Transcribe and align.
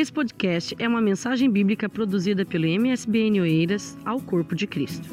Esse 0.00 0.10
podcast 0.10 0.74
é 0.78 0.88
uma 0.88 1.02
mensagem 1.02 1.50
bíblica 1.50 1.86
produzida 1.86 2.46
pelo 2.46 2.64
MSBN 2.64 3.38
Oeiras 3.42 3.98
ao 4.02 4.18
Corpo 4.18 4.54
de 4.54 4.66
Cristo. 4.66 5.06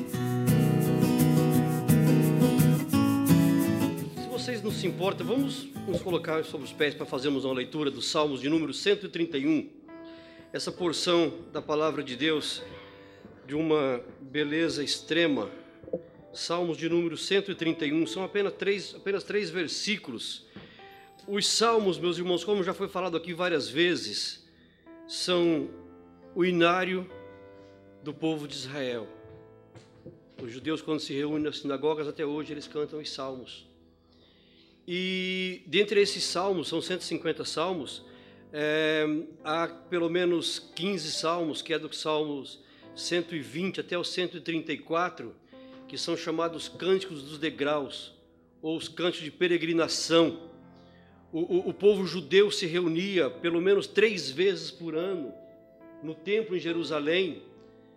Se 4.15 4.29
vocês 4.29 4.63
não 4.63 4.71
se 4.71 4.87
importam, 4.87 5.27
vamos 5.27 5.67
nos 5.85 6.01
colocar 6.01 6.45
sobre 6.45 6.65
os 6.67 6.71
pés 6.71 6.95
para 6.95 7.05
fazermos 7.05 7.43
uma 7.43 7.53
leitura 7.53 7.91
dos 7.91 8.09
Salmos 8.09 8.39
de 8.39 8.47
número 8.47 8.73
131. 8.73 9.69
Essa 10.53 10.71
porção 10.71 11.33
da 11.51 11.61
palavra 11.61 12.01
de 12.01 12.15
Deus 12.15 12.63
de 13.45 13.55
uma 13.55 14.01
beleza 14.21 14.81
extrema. 14.81 15.49
Salmos 16.33 16.77
de 16.77 16.87
número 16.87 17.17
131 17.17 18.07
são 18.07 18.23
apenas 18.23 18.53
três, 18.53 18.95
apenas 18.95 19.25
três 19.25 19.49
versículos. 19.49 20.45
Os 21.27 21.45
salmos, 21.45 21.99
meus 21.99 22.17
irmãos, 22.17 22.45
como 22.45 22.63
já 22.63 22.73
foi 22.73 22.87
falado 22.87 23.17
aqui 23.17 23.33
várias 23.33 23.67
vezes, 23.67 24.46
são 25.07 25.69
o 26.35 26.43
inário 26.43 27.09
do 28.03 28.13
povo 28.13 28.47
de 28.47 28.55
Israel. 28.55 29.07
Os 30.41 30.51
judeus, 30.51 30.81
quando 30.81 30.99
se 30.99 31.13
reúnem 31.13 31.43
nas 31.43 31.59
sinagogas, 31.59 32.07
até 32.07 32.25
hoje, 32.25 32.53
eles 32.53 32.67
cantam 32.67 32.99
os 32.99 33.11
salmos. 33.11 33.65
E 34.87 35.63
dentre 35.65 35.99
esses 36.01 36.23
salmos, 36.23 36.67
são 36.67 36.81
150 36.81 37.43
salmos, 37.43 38.05
é, 38.53 39.05
há 39.43 39.67
pelo 39.67 40.09
menos 40.09 40.59
15 40.75 41.11
salmos, 41.11 41.61
que 41.61 41.73
é 41.73 41.79
dos 41.79 41.99
salmos 41.99 42.59
120 42.95 43.81
até 43.81 43.97
o 43.97 44.03
134, 44.03 45.33
que 45.87 45.97
são 45.97 46.15
chamados 46.15 46.67
cânticos 46.67 47.23
dos 47.23 47.37
degraus, 47.37 48.13
ou 48.61 48.77
os 48.77 48.87
cânticos 48.87 49.25
de 49.25 49.31
peregrinação. 49.31 50.46
O, 51.31 51.39
o, 51.39 51.69
o, 51.69 51.73
povo 51.73 52.05
judeu 52.05 52.49
se 52.49 52.65
reunia 52.65 53.29
pelo 53.29 53.59
menos 53.59 53.85
três 53.85 54.31
vezes 54.31 54.71
por 54.71 54.95
ano 54.95 55.33
no 56.01 56.15
templo 56.15 56.55
em 56.55 56.59
Jerusalém 56.59 57.41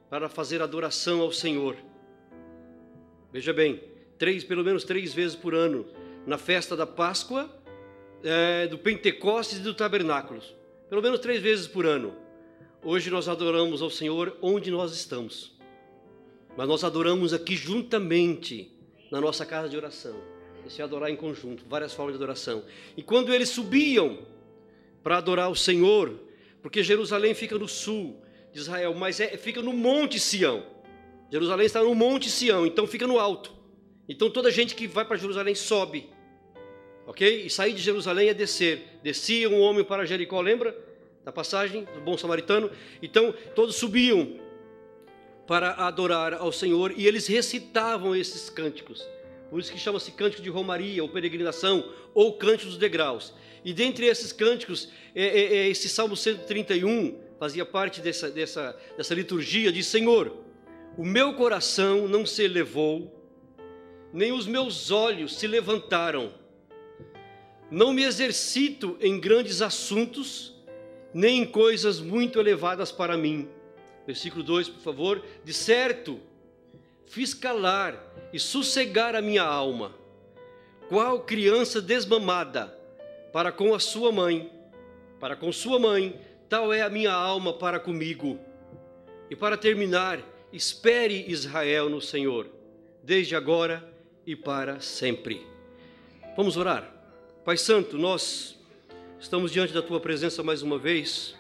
para 0.09 0.29
fazer 0.29 0.61
adoração 0.61 1.21
ao 1.21 1.31
Senhor. 1.31 1.77
Veja 3.33 3.53
bem, 3.53 3.81
três, 4.19 4.43
pelo 4.43 4.65
menos 4.65 4.83
três 4.83 5.15
vezes 5.15 5.37
por 5.37 5.55
ano, 5.55 5.87
na 6.27 6.37
festa 6.37 6.77
da 6.77 6.87
Páscoa, 6.87 7.49
é, 8.25 8.67
do 8.67 8.77
Pentecostes 8.77 9.59
e 9.59 9.63
do 9.63 9.75
Tabernáculos. 9.75 10.55
Pelo 10.89 11.01
menos 11.01 11.21
três 11.21 11.41
vezes 11.41 11.69
por 11.69 11.87
ano. 11.87 12.15
Hoje 12.83 13.11
nós 13.11 13.29
adoramos 13.29 13.81
ao 13.83 13.91
Senhor 13.91 14.37
onde 14.43 14.71
nós 14.71 14.93
estamos, 14.93 15.53
mas 16.57 16.67
nós 16.67 16.83
adoramos 16.83 17.35
aqui 17.35 17.55
juntamente 17.55 18.75
na 19.11 19.21
nossa 19.21 19.45
casa 19.45 19.69
de 19.69 19.77
oração. 19.77 20.40
Esse 20.67 20.81
é 20.81 20.85
adorar 20.85 21.11
em 21.11 21.17
conjunto, 21.17 21.65
várias 21.69 21.93
formas 21.93 22.15
de 22.15 22.17
adoração. 22.17 22.65
E 22.97 23.03
quando 23.03 23.33
eles 23.35 23.49
subiam 23.49 24.19
para 25.03 25.17
adorar 25.17 25.51
o 25.51 25.57
Senhor, 25.57 26.19
porque 26.63 26.83
Jerusalém 26.83 27.35
fica 27.35 27.59
no 27.59 27.69
sul 27.69 28.23
de 28.53 28.59
Israel, 28.59 28.95
mas 28.95 29.21
é, 29.21 29.37
fica 29.37 29.63
no 29.63 29.73
Monte 29.73 30.21
Sião. 30.21 30.65
Jerusalém 31.31 31.67
está 31.67 31.83
no 31.83 31.95
Monte 31.95 32.31
Sião, 32.31 32.67
então 32.67 32.87
fica 32.87 33.07
no 33.07 33.19
alto. 33.19 33.53
Então 34.09 34.29
toda 34.29 34.51
gente 34.51 34.75
que 34.75 34.87
vai 34.87 35.05
para 35.05 35.17
Jerusalém 35.17 35.55
sobe, 35.55 36.09
ok? 37.07 37.47
E 37.47 37.51
sair 37.51 37.73
de 37.73 37.81
Jerusalém 37.81 38.29
é 38.29 38.35
descer. 38.35 38.99
Descia 39.03 39.49
um 39.49 39.61
homem 39.61 39.85
para 39.85 40.05
Jericó, 40.05 40.41
lembra? 40.41 40.91
da 41.25 41.33
passagem 41.33 41.85
do 41.95 42.01
bom 42.01 42.17
samaritano. 42.17 42.71
Então, 43.03 43.35
todos 43.55 43.77
subiam 43.77 44.37
para 45.47 45.73
adorar 45.87 46.35
ao 46.35 46.53
Senhor 46.53 46.93
e 46.97 47.07
eles 47.07 47.27
recitavam 47.27 48.15
esses 48.15 48.49
cânticos. 48.49 49.07
Por 49.51 49.59
isso 49.59 49.73
que 49.73 49.79
chama-se 49.79 50.13
cântico 50.13 50.43
de 50.43 50.49
romaria, 50.49 51.03
ou 51.03 51.09
peregrinação, 51.09 51.85
ou 52.15 52.35
cântico 52.35 52.71
dos 52.71 52.79
degraus. 52.79 53.35
E 53.65 53.73
dentre 53.75 54.07
esses 54.07 54.33
cânticos, 54.33 54.89
é, 55.15 55.25
é, 55.25 55.57
é, 55.57 55.69
esse 55.69 55.89
Salmo 55.89 56.17
131 56.17 57.19
fazia 57.39 57.67
parte 57.67 58.01
dessa, 58.01 58.31
dessa, 58.31 58.79
dessa 58.97 59.15
liturgia, 59.15 59.73
diz, 59.73 59.87
Senhor, 59.87 60.37
o 60.97 61.05
meu 61.05 61.35
coração 61.35 62.07
não 62.07 62.25
se 62.25 62.45
elevou, 62.45 63.21
nem 64.13 64.33
os 64.33 64.47
meus 64.47 64.91
olhos 64.91 65.37
se 65.37 65.47
levantaram. 65.47 66.33
Não 67.71 67.93
me 67.93 68.05
exercito 68.05 68.97
em 69.01 69.19
grandes 69.19 69.63
assuntos, 69.63 70.55
nem 71.13 71.43
em 71.43 71.47
coisas 71.47 72.01
muito 72.01 72.39
elevadas 72.39 72.93
para 72.93 73.17
mim. 73.17 73.49
Versículo 74.07 74.43
2, 74.43 74.69
por 74.69 74.81
favor. 74.81 75.25
De 75.45 75.53
certo, 75.53 76.21
fiz 77.11 77.35
calar 77.35 77.95
e 78.33 78.39
sossegar 78.39 79.15
a 79.15 79.21
minha 79.21 79.43
alma, 79.43 79.95
qual 80.89 81.21
criança 81.21 81.83
desmamada 81.83 82.75
para 83.33 83.53
com 83.53 83.75
a 83.75 83.79
sua 83.79 84.11
mãe, 84.11 84.51
para 85.21 85.37
com 85.37 85.53
sua 85.53 85.79
mãe, 85.79 86.19
tal 86.49 86.73
é 86.73 86.81
a 86.81 86.89
minha 86.89 87.13
alma 87.13 87.53
para 87.53 87.79
comigo. 87.79 88.39
E 89.29 89.37
para 89.37 89.57
terminar, 89.57 90.19
espere 90.53 91.27
Israel 91.29 91.91
no 91.91 92.01
Senhor, 92.01 92.49
desde 93.03 93.37
agora 93.37 93.87
e 94.27 94.35
para 94.35 94.81
sempre. 94.81 95.47
Vamos 96.37 96.57
orar. 96.57 96.91
Pai 97.45 97.57
Santo, 97.57 97.99
nós 97.99 98.59
Estamos 99.21 99.53
diante 99.53 99.75
da 99.75 99.83
tua 99.83 100.01
presença 100.01 100.43
mais 100.43 100.63
uma 100.63 100.79
vez 100.79 101.35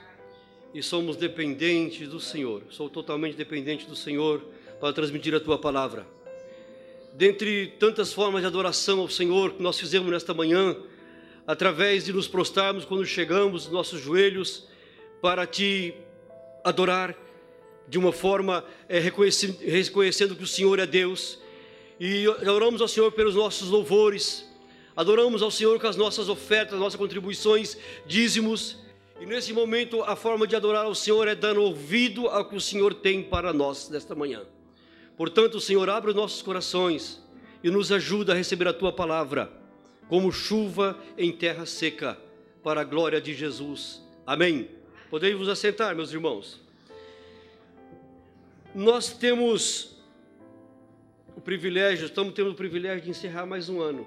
e 0.75 0.82
somos 0.82 1.16
dependentes 1.16 2.06
do 2.06 2.20
Senhor. 2.20 2.62
Sou 2.69 2.91
totalmente 2.91 3.36
dependente 3.36 3.86
do 3.86 3.97
Senhor 3.97 4.44
para 4.80 4.92
transmitir 4.92 5.34
a 5.34 5.41
tua 5.41 5.58
palavra. 5.58 6.06
Dentre 7.12 7.68
tantas 7.78 8.12
formas 8.12 8.41
de 8.41 8.46
adoração 8.46 9.00
ao 9.00 9.08
Senhor 9.08 9.52
que 9.52 9.62
nós 9.62 9.78
fizemos 9.78 10.10
nesta 10.10 10.32
manhã, 10.32 10.76
através 11.46 12.04
de 12.04 12.12
nos 12.12 12.26
prostrarmos 12.26 12.84
quando 12.84 13.04
chegamos 13.04 13.68
nossos 13.68 14.00
joelhos 14.00 14.66
para 15.20 15.46
te 15.46 15.94
adorar 16.64 17.16
de 17.88 17.98
uma 17.98 18.12
forma 18.12 18.64
é, 18.88 18.98
reconhecendo, 18.98 19.58
reconhecendo 19.60 20.36
que 20.36 20.44
o 20.44 20.46
Senhor 20.46 20.78
é 20.78 20.86
Deus. 20.86 21.38
E 21.98 22.26
oramos 22.28 22.80
ao 22.80 22.88
Senhor 22.88 23.12
pelos 23.12 23.34
nossos 23.34 23.68
louvores, 23.68 24.48
Adoramos 25.00 25.41
ao 25.41 25.50
Senhor 25.50 25.80
com 25.80 25.86
as 25.86 25.97
nossas 25.97 26.28
ofertas, 26.28 26.78
nossas 26.78 26.98
contribuições, 26.98 27.74
dízimos. 28.06 28.76
E 29.18 29.24
nesse 29.24 29.50
momento 29.50 30.02
a 30.02 30.14
forma 30.14 30.47
de 30.47 30.54
adorar 30.54 30.84
ao 30.84 30.94
Senhor 30.94 31.26
é 31.26 31.34
dando 31.34 31.62
ouvido 31.62 32.28
ao 32.28 32.44
que 32.44 32.54
o 32.54 32.60
Senhor 32.60 32.92
tem 32.92 33.22
para 33.22 33.50
nós 33.50 33.88
nesta 33.88 34.14
manhã. 34.14 34.42
Portanto, 35.16 35.60
Senhor, 35.60 35.88
abre 35.91 36.10
os 36.10 36.16
nossos 36.16 36.43
corações 36.43 37.22
e 37.62 37.71
nos 37.71 37.93
ajuda 37.93 38.32
a 38.32 38.37
receber 38.37 38.69
a 38.69 38.72
tua 38.72 38.93
palavra, 38.93 39.53
como 40.09 40.32
chuva 40.32 40.98
em 41.16 41.31
terra 41.31 41.66
seca, 41.66 42.19
para 42.62 42.81
a 42.81 42.84
glória 42.84 43.21
de 43.21 43.34
Jesus. 43.34 44.03
Amém. 44.26 44.69
Podemos 45.10 45.41
vos 45.41 45.48
assentar, 45.48 45.94
meus 45.94 46.12
irmãos. 46.12 46.60
Nós 48.75 49.12
temos 49.12 49.97
o 51.37 51.41
privilégio, 51.41 52.06
estamos 52.06 52.34
tendo 52.34 52.50
o 52.50 52.54
privilégio 52.54 53.03
de 53.03 53.10
encerrar 53.10 53.47
mais 53.47 53.69
um 53.69 53.81
ano. 53.81 54.06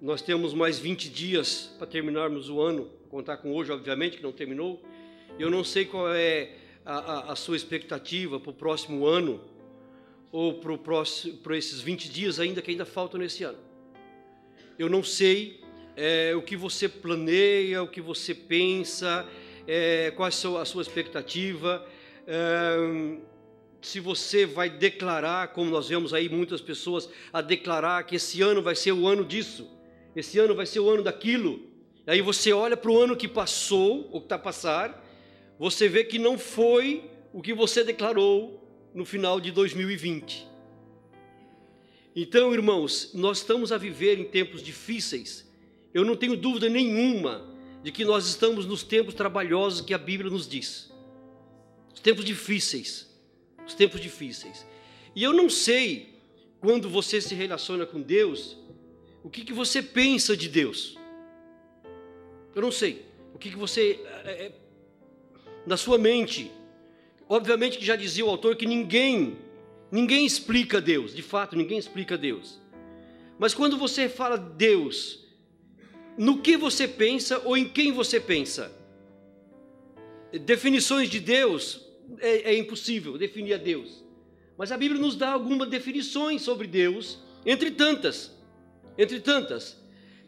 Nós 0.00 0.22
temos 0.22 0.52
mais 0.52 0.78
20 0.78 1.08
dias 1.08 1.74
para 1.78 1.86
terminarmos 1.86 2.48
o 2.48 2.60
ano, 2.60 2.90
contar 3.08 3.38
com 3.38 3.52
hoje, 3.54 3.72
obviamente, 3.72 4.16
que 4.18 4.22
não 4.22 4.32
terminou. 4.32 4.82
Eu 5.38 5.50
não 5.50 5.64
sei 5.64 5.84
qual 5.84 6.12
é 6.12 6.52
a, 6.90 6.96
a, 6.96 7.32
a 7.32 7.36
sua 7.36 7.56
expectativa 7.56 8.40
para 8.40 8.50
o 8.50 8.54
próximo 8.54 9.06
ano, 9.06 9.40
ou 10.32 10.54
para, 10.54 11.56
esses 11.56 11.80
20 11.80 12.08
dias 12.10 12.40
ainda 12.40 12.62
que 12.62 12.70
ainda 12.70 12.84
faltam 12.84 13.20
nesse 13.20 13.44
ano. 13.44 13.58
Eu 14.78 14.88
não 14.88 15.02
sei 15.02 15.60
é, 15.96 16.34
o 16.34 16.42
que 16.42 16.56
você 16.56 16.88
planeia, 16.88 17.82
o 17.82 17.88
que 17.88 18.00
você 18.00 18.34
pensa, 18.34 19.26
é, 19.66 20.12
qual 20.16 20.28
a 20.28 20.64
sua 20.64 20.82
expectativa. 20.82 21.86
É, 22.26 23.18
se 23.80 24.00
você 24.00 24.44
vai 24.46 24.68
declarar, 24.68 25.48
como 25.48 25.70
nós 25.70 25.88
vemos 25.88 26.12
aí 26.12 26.28
muitas 26.28 26.60
pessoas 26.60 27.08
a 27.32 27.40
declarar 27.40 28.02
que 28.04 28.16
esse 28.16 28.42
ano 28.42 28.60
vai 28.60 28.74
ser 28.74 28.92
o 28.92 29.06
ano 29.06 29.24
disso 29.24 29.78
esse 30.18 30.38
ano 30.38 30.54
vai 30.54 30.66
ser 30.66 30.80
o 30.80 30.90
ano 30.90 31.02
daquilo. 31.02 31.60
Aí 32.06 32.20
você 32.20 32.52
olha 32.52 32.76
para 32.76 32.90
o 32.90 32.98
ano 32.98 33.16
que 33.16 33.28
passou, 33.28 34.08
ou 34.10 34.20
que 34.20 34.26
está 34.26 34.34
a 34.34 34.38
passar, 34.38 35.04
você 35.58 35.88
vê 35.88 36.04
que 36.04 36.18
não 36.18 36.38
foi 36.38 37.10
o 37.32 37.42
que 37.42 37.52
você 37.52 37.82
declarou 37.82 38.62
no 38.94 39.04
final 39.04 39.40
de 39.40 39.50
2020. 39.50 40.46
Então, 42.14 42.52
irmãos, 42.52 43.12
nós 43.14 43.38
estamos 43.38 43.70
a 43.70 43.78
viver 43.78 44.18
em 44.18 44.24
tempos 44.24 44.62
difíceis. 44.62 45.48
Eu 45.92 46.04
não 46.04 46.16
tenho 46.16 46.36
dúvida 46.36 46.68
nenhuma 46.68 47.46
de 47.82 47.92
que 47.92 48.04
nós 48.04 48.26
estamos 48.26 48.66
nos 48.66 48.82
tempos 48.82 49.14
trabalhosos 49.14 49.80
que 49.80 49.94
a 49.94 49.98
Bíblia 49.98 50.30
nos 50.30 50.48
diz. 50.48 50.92
Os 51.94 52.00
tempos 52.00 52.24
difíceis. 52.24 53.08
Os 53.66 53.74
tempos 53.74 54.00
difíceis. 54.00 54.66
E 55.14 55.22
eu 55.22 55.32
não 55.32 55.48
sei 55.48 56.18
quando 56.60 56.88
você 56.88 57.20
se 57.20 57.34
relaciona 57.34 57.86
com 57.86 58.00
Deus, 58.00 58.56
o 59.22 59.30
que, 59.30 59.44
que 59.44 59.52
você 59.52 59.82
pensa 59.82 60.36
de 60.36 60.48
Deus? 60.48 60.96
Eu 62.54 62.62
não 62.62 62.72
sei. 62.72 63.06
O 63.34 63.38
que, 63.38 63.50
que 63.50 63.56
você. 63.56 64.00
É, 64.24 64.30
é, 64.46 64.52
na 65.68 65.76
sua 65.76 65.98
mente. 65.98 66.50
Obviamente 67.28 67.78
que 67.78 67.84
já 67.84 67.94
dizia 67.94 68.24
o 68.24 68.30
autor 68.30 68.56
que 68.56 68.66
ninguém, 68.66 69.38
ninguém 69.92 70.26
explica 70.26 70.80
Deus. 70.80 71.14
De 71.14 71.22
fato, 71.22 71.54
ninguém 71.54 71.78
explica 71.78 72.18
Deus. 72.18 72.58
Mas 73.38 73.54
quando 73.54 73.78
você 73.78 74.08
fala 74.08 74.36
Deus, 74.36 75.24
no 76.16 76.40
que 76.40 76.56
você 76.56 76.88
pensa 76.88 77.40
ou 77.44 77.56
em 77.56 77.68
quem 77.68 77.92
você 77.92 78.18
pensa? 78.18 78.76
definições 80.32 81.08
de 81.08 81.20
Deus, 81.20 81.80
é, 82.20 82.52
é 82.52 82.58
impossível 82.58 83.16
definir 83.16 83.54
a 83.54 83.56
Deus. 83.56 84.04
Mas 84.56 84.72
a 84.72 84.76
Bíblia 84.76 85.00
nos 85.00 85.16
dá 85.16 85.30
algumas 85.30 85.68
definições 85.68 86.42
sobre 86.42 86.66
Deus, 86.66 87.18
entre 87.46 87.70
tantas. 87.70 88.36
Entre 88.98 89.20
tantas. 89.20 89.76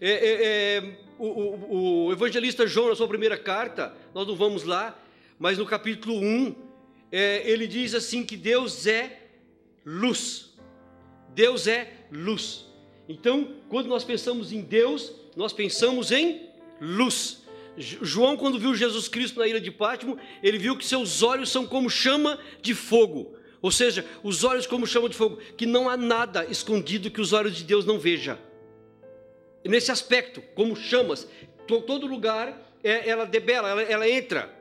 É, 0.01 0.11
é, 0.11 0.45
é, 0.45 0.99
o, 1.19 1.27
o, 1.27 2.07
o, 2.07 2.13
evangelista 2.13 2.67
João, 2.67 2.89
na 2.89 2.95
sua 2.95 3.09
primeira 3.09 3.37
carta, 3.37 3.95
nós 4.15 4.27
não 4.27 4.35
vamos 4.35 4.65
lá, 4.65 4.99
mas 5.41 5.57
no 5.57 5.65
capítulo 5.65 6.21
1, 6.21 6.55
é, 7.11 7.51
ele 7.51 7.67
diz 7.67 7.95
assim 7.95 8.23
que 8.23 8.37
Deus 8.37 8.87
é 8.87 9.23
luz. 9.87 10.51
Deus 11.31 11.67
é 11.67 11.95
luz. 12.13 12.67
Então, 13.09 13.55
quando 13.71 13.87
nós 13.87 14.05
pensamos 14.05 14.53
em 14.53 14.61
Deus, 14.61 15.15
nós 15.35 15.55
pensamos 15.55 16.13
em 16.13 16.47
luz. 16.79 17.43
João, 17.79 18.37
quando 18.37 18.59
viu 18.59 18.75
Jesus 18.75 19.09
Cristo 19.09 19.41
na 19.41 19.49
ilha 19.49 19.63
de 19.63 19.71
Pátimo, 19.71 20.19
ele 20.43 20.59
viu 20.59 20.77
que 20.77 20.85
seus 20.85 21.23
olhos 21.23 21.49
são 21.49 21.67
como 21.67 21.89
chama 21.89 22.39
de 22.61 22.75
fogo. 22.75 23.35
Ou 23.63 23.71
seja, 23.71 24.05
os 24.23 24.45
olhos 24.45 24.67
como 24.67 24.87
chama 24.87 25.09
de 25.09 25.17
fogo, 25.17 25.39
que 25.57 25.65
não 25.65 25.89
há 25.89 25.97
nada 25.97 26.45
escondido 26.51 27.11
que 27.11 27.21
os 27.21 27.33
olhos 27.33 27.57
de 27.57 27.65
Deus 27.65 27.87
não 27.87 27.99
vejam. 27.99 28.39
Nesse 29.65 29.91
aspecto, 29.91 30.43
como 30.55 30.77
chamas, 30.77 31.27
todo 31.67 32.07
lugar 32.07 32.77
é, 32.85 33.09
ela 33.09 33.25
debela, 33.25 33.71
ela, 33.71 33.83
ela 33.83 34.07
entra. 34.07 34.60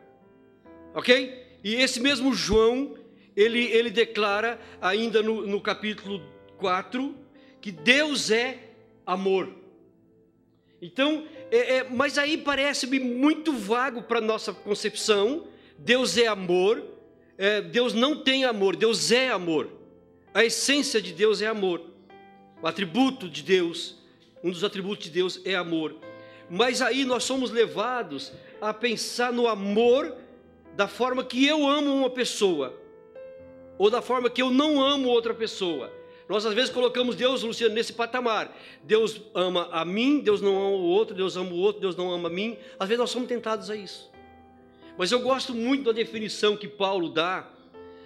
Ok? 0.93 1.59
E 1.63 1.75
esse 1.75 1.99
mesmo 1.99 2.33
João, 2.33 2.97
ele, 3.35 3.65
ele 3.65 3.89
declara 3.89 4.59
ainda 4.81 5.21
no, 5.21 5.45
no 5.45 5.61
capítulo 5.61 6.21
4 6.57 7.15
que 7.61 7.71
Deus 7.71 8.31
é 8.31 8.57
amor. 9.05 9.49
Então, 10.81 11.27
é, 11.51 11.77
é, 11.77 11.83
mas 11.89 12.17
aí 12.17 12.37
parece-me 12.37 12.99
muito 12.99 13.51
vago 13.53 14.03
para 14.03 14.21
nossa 14.21 14.53
concepção. 14.53 15.47
Deus 15.77 16.17
é 16.17 16.27
amor, 16.27 16.83
é, 17.37 17.61
Deus 17.61 17.93
não 17.93 18.23
tem 18.23 18.45
amor, 18.45 18.75
Deus 18.75 19.11
é 19.11 19.29
amor. 19.29 19.69
A 20.33 20.45
essência 20.45 21.01
de 21.01 21.11
Deus 21.11 21.41
é 21.41 21.47
amor. 21.47 21.81
O 22.61 22.67
atributo 22.67 23.29
de 23.29 23.41
Deus, 23.41 23.97
um 24.43 24.51
dos 24.51 24.63
atributos 24.63 25.05
de 25.05 25.11
Deus 25.11 25.41
é 25.43 25.55
amor. 25.55 25.95
Mas 26.49 26.81
aí 26.81 27.05
nós 27.05 27.23
somos 27.23 27.51
levados 27.51 28.31
a 28.61 28.73
pensar 28.73 29.31
no 29.31 29.47
amor 29.47 30.15
da 30.75 30.87
forma 30.87 31.23
que 31.23 31.45
eu 31.45 31.67
amo 31.67 31.93
uma 31.93 32.09
pessoa, 32.09 32.73
ou 33.77 33.89
da 33.89 34.01
forma 34.01 34.29
que 34.29 34.41
eu 34.41 34.49
não 34.49 34.81
amo 34.81 35.09
outra 35.09 35.33
pessoa. 35.33 35.91
Nós 36.27 36.45
às 36.45 36.53
vezes 36.53 36.69
colocamos 36.69 37.15
Deus, 37.15 37.41
Luciano, 37.41 37.73
nesse 37.73 37.91
patamar. 37.91 38.55
Deus 38.83 39.19
ama 39.33 39.67
a 39.71 39.83
mim, 39.83 40.19
Deus 40.19 40.41
não 40.41 40.51
ama 40.55 40.75
o 40.75 40.83
outro, 40.83 41.15
Deus 41.15 41.35
ama 41.35 41.51
o 41.51 41.57
outro, 41.57 41.81
Deus 41.81 41.95
não 41.95 42.11
ama 42.11 42.29
a 42.29 42.31
mim. 42.31 42.55
Às 42.79 42.87
vezes 42.87 42.99
nós 42.99 43.09
somos 43.09 43.27
tentados 43.27 43.69
a 43.71 43.75
isso. 43.75 44.11
Mas 44.95 45.11
eu 45.11 45.21
gosto 45.21 45.55
muito 45.55 45.85
da 45.85 45.91
definição 45.91 46.55
que 46.55 46.67
Paulo 46.67 47.09
dá 47.09 47.49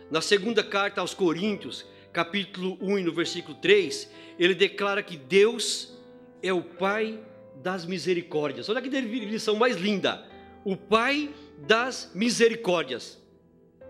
na 0.09 0.21
segunda 0.21 0.63
carta 0.63 1.01
aos 1.01 1.13
Coríntios, 1.13 1.85
capítulo 2.13 2.77
1, 2.79 3.03
no 3.03 3.11
versículo 3.11 3.57
3. 3.57 4.09
Ele 4.39 4.55
declara 4.55 5.03
que 5.03 5.17
Deus 5.17 5.97
é 6.41 6.53
o 6.53 6.61
Pai 6.61 7.19
das 7.55 7.85
misericórdias. 7.85 8.69
Olha 8.69 8.81
que 8.81 8.89
definição 8.89 9.55
mais 9.55 9.75
linda. 9.75 10.25
O 10.63 10.77
Pai 10.77 11.29
das 11.59 12.11
misericórdias. 12.13 13.21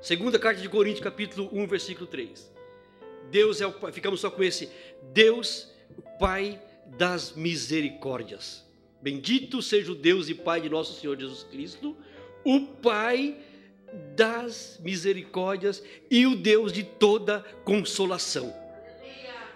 Segunda 0.01 0.37
carta 0.37 0.61
de 0.61 0.69
Coríntios, 0.69 1.03
capítulo 1.03 1.49
1, 1.51 1.67
versículo 1.67 2.07
3. 2.07 2.51
Deus 3.31 3.61
é 3.61 3.67
o 3.67 3.71
Pai, 3.71 3.91
ficamos 3.91 4.19
só 4.19 4.29
com 4.29 4.43
esse, 4.43 4.69
Deus, 5.13 5.71
Pai 6.19 6.61
das 6.97 7.33
misericórdias. 7.35 8.65
Bendito 9.01 9.61
seja 9.61 9.91
o 9.91 9.95
Deus 9.95 10.29
e 10.29 10.35
Pai 10.35 10.61
de 10.61 10.69
nosso 10.69 10.99
Senhor 10.99 11.19
Jesus 11.19 11.43
Cristo, 11.43 11.95
o 12.43 12.61
Pai 12.61 13.37
das 14.15 14.79
misericórdias 14.83 15.83
e 16.09 16.25
o 16.25 16.35
Deus 16.35 16.71
de 16.71 16.83
toda 16.83 17.39
consolação. 17.63 18.53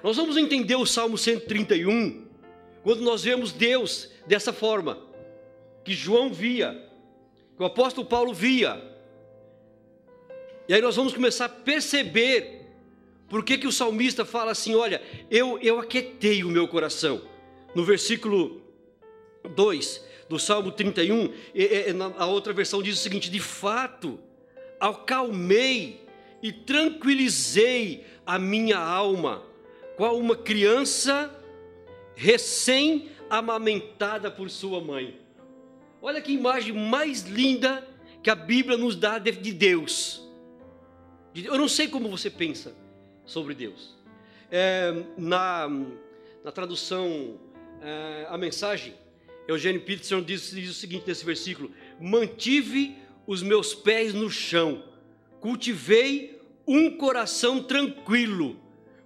Nós 0.04 0.16
vamos 0.16 0.38
entender 0.38 0.76
o 0.76 0.86
Salmo 0.86 1.18
131 1.18 2.26
quando 2.84 3.02
nós 3.02 3.24
vemos 3.24 3.52
Deus 3.52 4.10
dessa 4.26 4.54
forma, 4.54 4.98
que 5.84 5.94
João 5.94 6.32
via, 6.32 6.87
que 7.58 7.64
o 7.64 7.66
apóstolo 7.66 8.08
Paulo 8.08 8.34
via. 8.34 8.82
E 10.70 10.74
aí 10.74 10.82
nós 10.82 10.96
vamos 10.96 11.14
começar 11.14 11.46
a 11.46 11.50
perceber 11.50 12.62
por 13.28 13.44
que, 13.44 13.58
que 13.58 13.68
o 13.68 13.72
salmista 13.72 14.24
fala 14.24 14.52
assim: 14.52 14.76
olha, 14.76 15.02
eu, 15.30 15.60
eu 15.60 15.80
aquietei 15.80 16.44
o 16.44 16.50
meu 16.50 16.68
coração? 16.68 17.22
No 17.74 17.84
versículo 17.84 18.62
2 19.56 20.06
do 20.30 20.38
Salmo 20.38 20.72
31, 20.72 21.34
a 22.18 22.28
outra 22.28 22.54
versão 22.54 22.84
diz 22.84 23.00
o 23.00 23.02
seguinte: 23.02 23.32
de 23.32 23.40
fato, 23.40 24.20
acalmei 24.80 26.06
e 26.42 26.52
tranquilizei 26.52 28.06
a 28.26 28.38
minha 28.38 28.78
alma, 28.78 29.44
qual 29.96 30.18
uma 30.18 30.36
criança 30.36 31.34
recém-amamentada 32.16 34.30
por 34.30 34.50
sua 34.50 34.80
mãe. 34.80 35.18
Olha 36.02 36.22
que 36.22 36.32
imagem 36.32 36.74
mais 36.74 37.24
linda 37.24 37.86
que 38.22 38.30
a 38.30 38.36
Bíblia 38.36 38.78
nos 38.78 38.96
dá 38.96 39.18
de 39.18 39.54
Deus. 39.54 40.22
Eu 41.34 41.58
não 41.58 41.68
sei 41.68 41.88
como 41.88 42.10
você 42.10 42.30
pensa 42.30 42.76
sobre 43.26 43.54
Deus. 43.54 43.96
É, 44.52 45.04
na, 45.18 45.68
na 46.44 46.52
tradução, 46.52 47.40
é, 47.82 48.28
a 48.30 48.38
mensagem, 48.38 48.94
Eugênio 49.48 49.82
Peterson 49.82 50.22
diz, 50.22 50.52
diz 50.52 50.70
o 50.70 50.74
seguinte 50.74 51.06
nesse 51.08 51.26
versículo: 51.26 51.72
Mantive 52.00 52.96
os 53.26 53.42
meus 53.42 53.74
pés 53.74 54.14
no 54.14 54.30
chão, 54.30 54.84
cultivei 55.40 56.40
um 56.66 56.98
coração 56.98 57.64
tranquilo, 57.64 58.60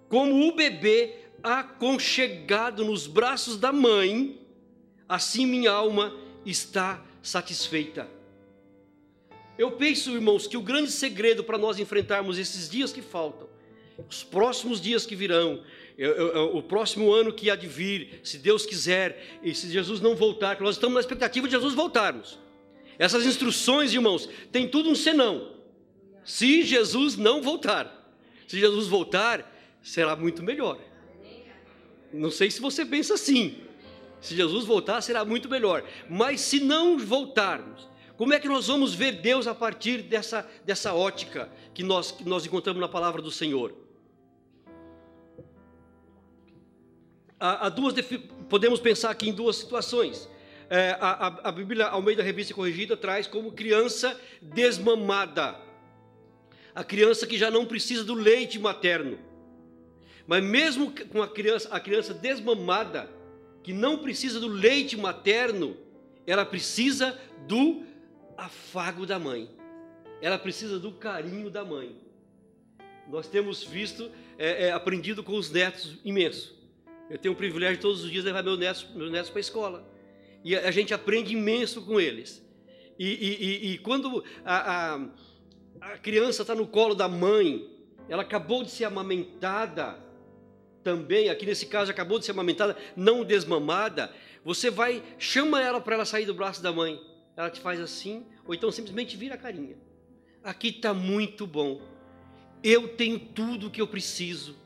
como 0.10 0.48
o 0.48 0.56
bebê 0.56 1.16
aconchegado 1.44 2.86
nos 2.86 3.08
braços 3.08 3.58
da 3.58 3.72
mãe, 3.72 4.40
assim 5.08 5.46
minha 5.46 5.72
alma 5.72 6.16
está 6.46 7.04
satisfeita. 7.22 8.08
Eu 9.58 9.72
penso, 9.74 10.12
irmãos, 10.12 10.48
que 10.48 10.58
o 10.58 10.62
grande 10.62 10.92
segredo 10.92 11.44
para 11.44 11.58
nós 11.58 11.80
enfrentarmos 11.80 12.40
esses 12.40 12.70
dias 12.70 12.92
que 12.92 13.02
faltam 13.02 13.52
os 14.10 14.24
próximos 14.24 14.80
dias 14.82 15.06
que 15.06 15.16
virão, 15.16 15.64
o 16.54 16.62
próximo 16.62 17.12
ano 17.12 17.34
que 17.34 17.50
há 17.50 17.56
de 17.56 17.68
vir, 17.68 18.22
se 18.24 18.38
Deus 18.38 18.66
quiser, 18.66 19.40
e 19.44 19.54
se 19.54 19.70
Jesus 19.70 20.02
não 20.02 20.16
voltar, 20.16 20.56
que 20.56 20.64
nós 20.64 20.76
estamos 20.76 20.96
na 20.96 21.02
expectativa 21.02 21.48
de 21.48 21.54
Jesus 21.54 21.74
voltarmos. 21.74 22.40
Essas 22.98 23.26
instruções, 23.26 23.94
irmãos, 23.94 24.30
tem 24.52 24.68
tudo 24.68 24.90
um 24.90 24.96
senão. 24.96 25.56
Se 26.24 26.64
Jesus 26.64 27.18
não 27.18 27.42
voltar, 27.42 28.16
se 28.48 28.60
Jesus 28.60 28.88
voltar, 28.88 29.52
será 29.82 30.16
muito 30.16 30.44
melhor. 30.44 30.80
Não 32.14 32.30
sei 32.30 32.52
se 32.52 32.62
você 32.62 32.86
pensa 32.86 33.14
assim. 33.14 33.58
Se 34.22 34.36
Jesus 34.36 34.66
voltar, 34.66 35.02
será 35.02 35.26
muito 35.26 35.50
melhor. 35.50 35.84
Mas 36.10 36.42
se 36.42 36.60
não 36.60 36.98
voltarmos, 36.98 37.90
como 38.16 38.34
é 38.34 38.40
que 38.40 38.48
nós 38.48 38.68
vamos 38.68 38.94
ver 38.94 39.14
Deus 39.14 39.48
a 39.48 39.56
partir 39.56 40.04
dessa, 40.04 40.50
dessa 40.64 40.94
ótica 40.94 41.52
que 41.74 41.84
nós, 41.84 42.12
que 42.12 42.24
nós 42.24 42.46
encontramos 42.46 42.80
na 42.80 42.88
palavra 42.88 43.22
do 43.22 43.32
Senhor? 43.32 43.82
há, 47.42 47.70
duas, 47.70 47.96
podemos 48.48 48.80
pensar 48.80 49.10
aqui 49.10 49.30
em 49.30 49.34
duas 49.34 49.56
situações. 49.56 50.30
É, 50.70 50.96
a, 51.02 51.50
a, 51.50 51.52
Bíblia 51.52 51.88
Almeida 51.88 52.24
Revista 52.24 52.54
Corrigida 52.54 52.96
traz 52.96 53.28
como 53.28 53.52
criança 53.52 54.18
desmamada, 54.42 55.60
a 56.74 56.84
criança 56.84 57.28
que 57.28 57.38
já 57.38 57.52
não 57.52 57.66
precisa 57.66 58.06
do 58.06 58.14
leite 58.14 58.58
materno. 58.58 59.20
Mas 60.26 60.42
mesmo 60.42 60.94
com 61.10 61.22
a 61.22 61.28
criança, 61.28 61.68
a 61.72 61.80
criança 61.80 62.14
desmamada, 62.14 63.10
que 63.64 63.74
não 63.74 63.98
precisa 63.98 64.40
do 64.40 64.48
leite 64.48 64.98
materno, 64.98 65.78
ela 66.26 66.46
precisa 66.46 67.20
do 67.48 67.84
afago 68.38 69.06
da 69.06 69.20
mãe. 69.20 69.50
Ela 70.22 70.38
precisa 70.38 70.80
do 70.80 70.92
carinho 70.92 71.50
da 71.50 71.64
mãe. 71.64 71.96
Nós 73.08 73.28
temos 73.28 73.64
visto, 73.64 74.10
é, 74.38 74.68
é, 74.68 74.72
aprendido 74.72 75.24
com 75.24 75.36
os 75.36 75.50
netos 75.50 75.98
imenso. 76.04 76.56
Eu 77.10 77.18
tenho 77.18 77.34
o 77.34 77.38
privilégio 77.38 77.76
de 77.76 77.82
todos 77.82 78.04
os 78.04 78.12
dias 78.12 78.24
levar 78.24 78.44
meus 78.44 78.58
netos, 78.58 78.88
meus 78.96 79.12
netos 79.12 79.30
para 79.30 79.40
a 79.40 79.42
escola. 79.42 79.92
E 80.44 80.56
a, 80.56 80.72
gente 80.72 80.94
aprende 80.94 81.34
imenso 81.34 81.82
com 81.82 82.00
eles. 82.00 82.44
E, 82.98 83.06
e, 83.06 83.46
e, 83.46 83.74
e 83.74 83.78
quando 83.80 84.24
a, 84.46 84.96
a, 84.96 85.08
a 85.82 85.98
criança 85.98 86.44
está 86.44 86.56
no 86.56 86.68
colo 86.68 86.96
da 86.96 87.08
mãe, 87.08 87.70
ela 88.08 88.24
acabou 88.24 88.64
de 88.64 88.72
ser 88.72 88.86
amamentada 88.86 90.00
também, 90.84 91.30
aqui 91.30 91.46
nesse 91.46 91.66
caso 91.66 91.92
acabou 91.92 92.20
de 92.20 92.26
ser 92.26 92.32
amamentada, 92.32 92.78
não 92.96 93.24
desmamada, 93.24 94.12
você 94.44 94.70
vai, 94.70 95.04
chama 95.18 95.62
ela 95.62 95.80
para 95.80 95.96
ela 95.96 96.06
sair 96.06 96.26
do 96.26 96.34
braço 96.34 96.62
da 96.62 96.72
mãe. 96.72 97.00
Ela 97.38 97.50
te 97.50 97.60
faz 97.60 97.80
assim, 97.80 98.26
ou 98.46 98.54
então 98.54 98.72
simplesmente 98.72 99.16
vira 99.16 99.36
a 99.36 99.38
carinha. 99.38 99.78
Aqui 100.44 100.70
está 100.70 100.94
muito 100.94 101.46
bom. 101.48 101.82
Eu 102.64 102.90
tenho 102.90 103.20
tudo 103.20 103.68
o 103.68 103.72
que 103.72 103.82
eu 103.82 103.88
preciso. 103.88 104.58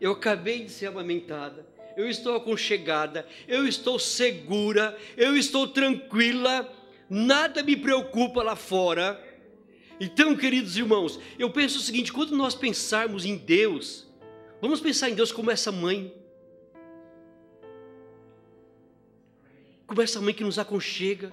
Eu 0.00 0.12
acabei 0.12 0.64
de 0.64 0.70
ser 0.70 0.86
amamentada 0.86 1.74
eu 1.96 2.08
estou 2.08 2.34
aconchegada, 2.34 3.26
eu 3.46 3.66
estou 3.66 3.98
segura, 3.98 4.96
eu 5.16 5.36
estou 5.36 5.66
tranquila, 5.68 6.70
nada 7.08 7.62
me 7.62 7.76
preocupa 7.76 8.42
lá 8.42 8.56
fora. 8.56 9.22
Então, 10.00 10.36
queridos 10.36 10.76
irmãos, 10.76 11.18
eu 11.38 11.50
penso 11.50 11.78
o 11.78 11.80
seguinte: 11.80 12.12
quando 12.12 12.36
nós 12.36 12.54
pensarmos 12.54 13.24
em 13.24 13.36
Deus, 13.36 14.06
vamos 14.60 14.80
pensar 14.80 15.10
em 15.10 15.14
Deus 15.14 15.32
como 15.32 15.50
essa 15.50 15.70
mãe. 15.70 16.14
Como 19.86 20.00
essa 20.00 20.20
mãe 20.20 20.34
que 20.34 20.44
nos 20.44 20.58
aconchega, 20.58 21.32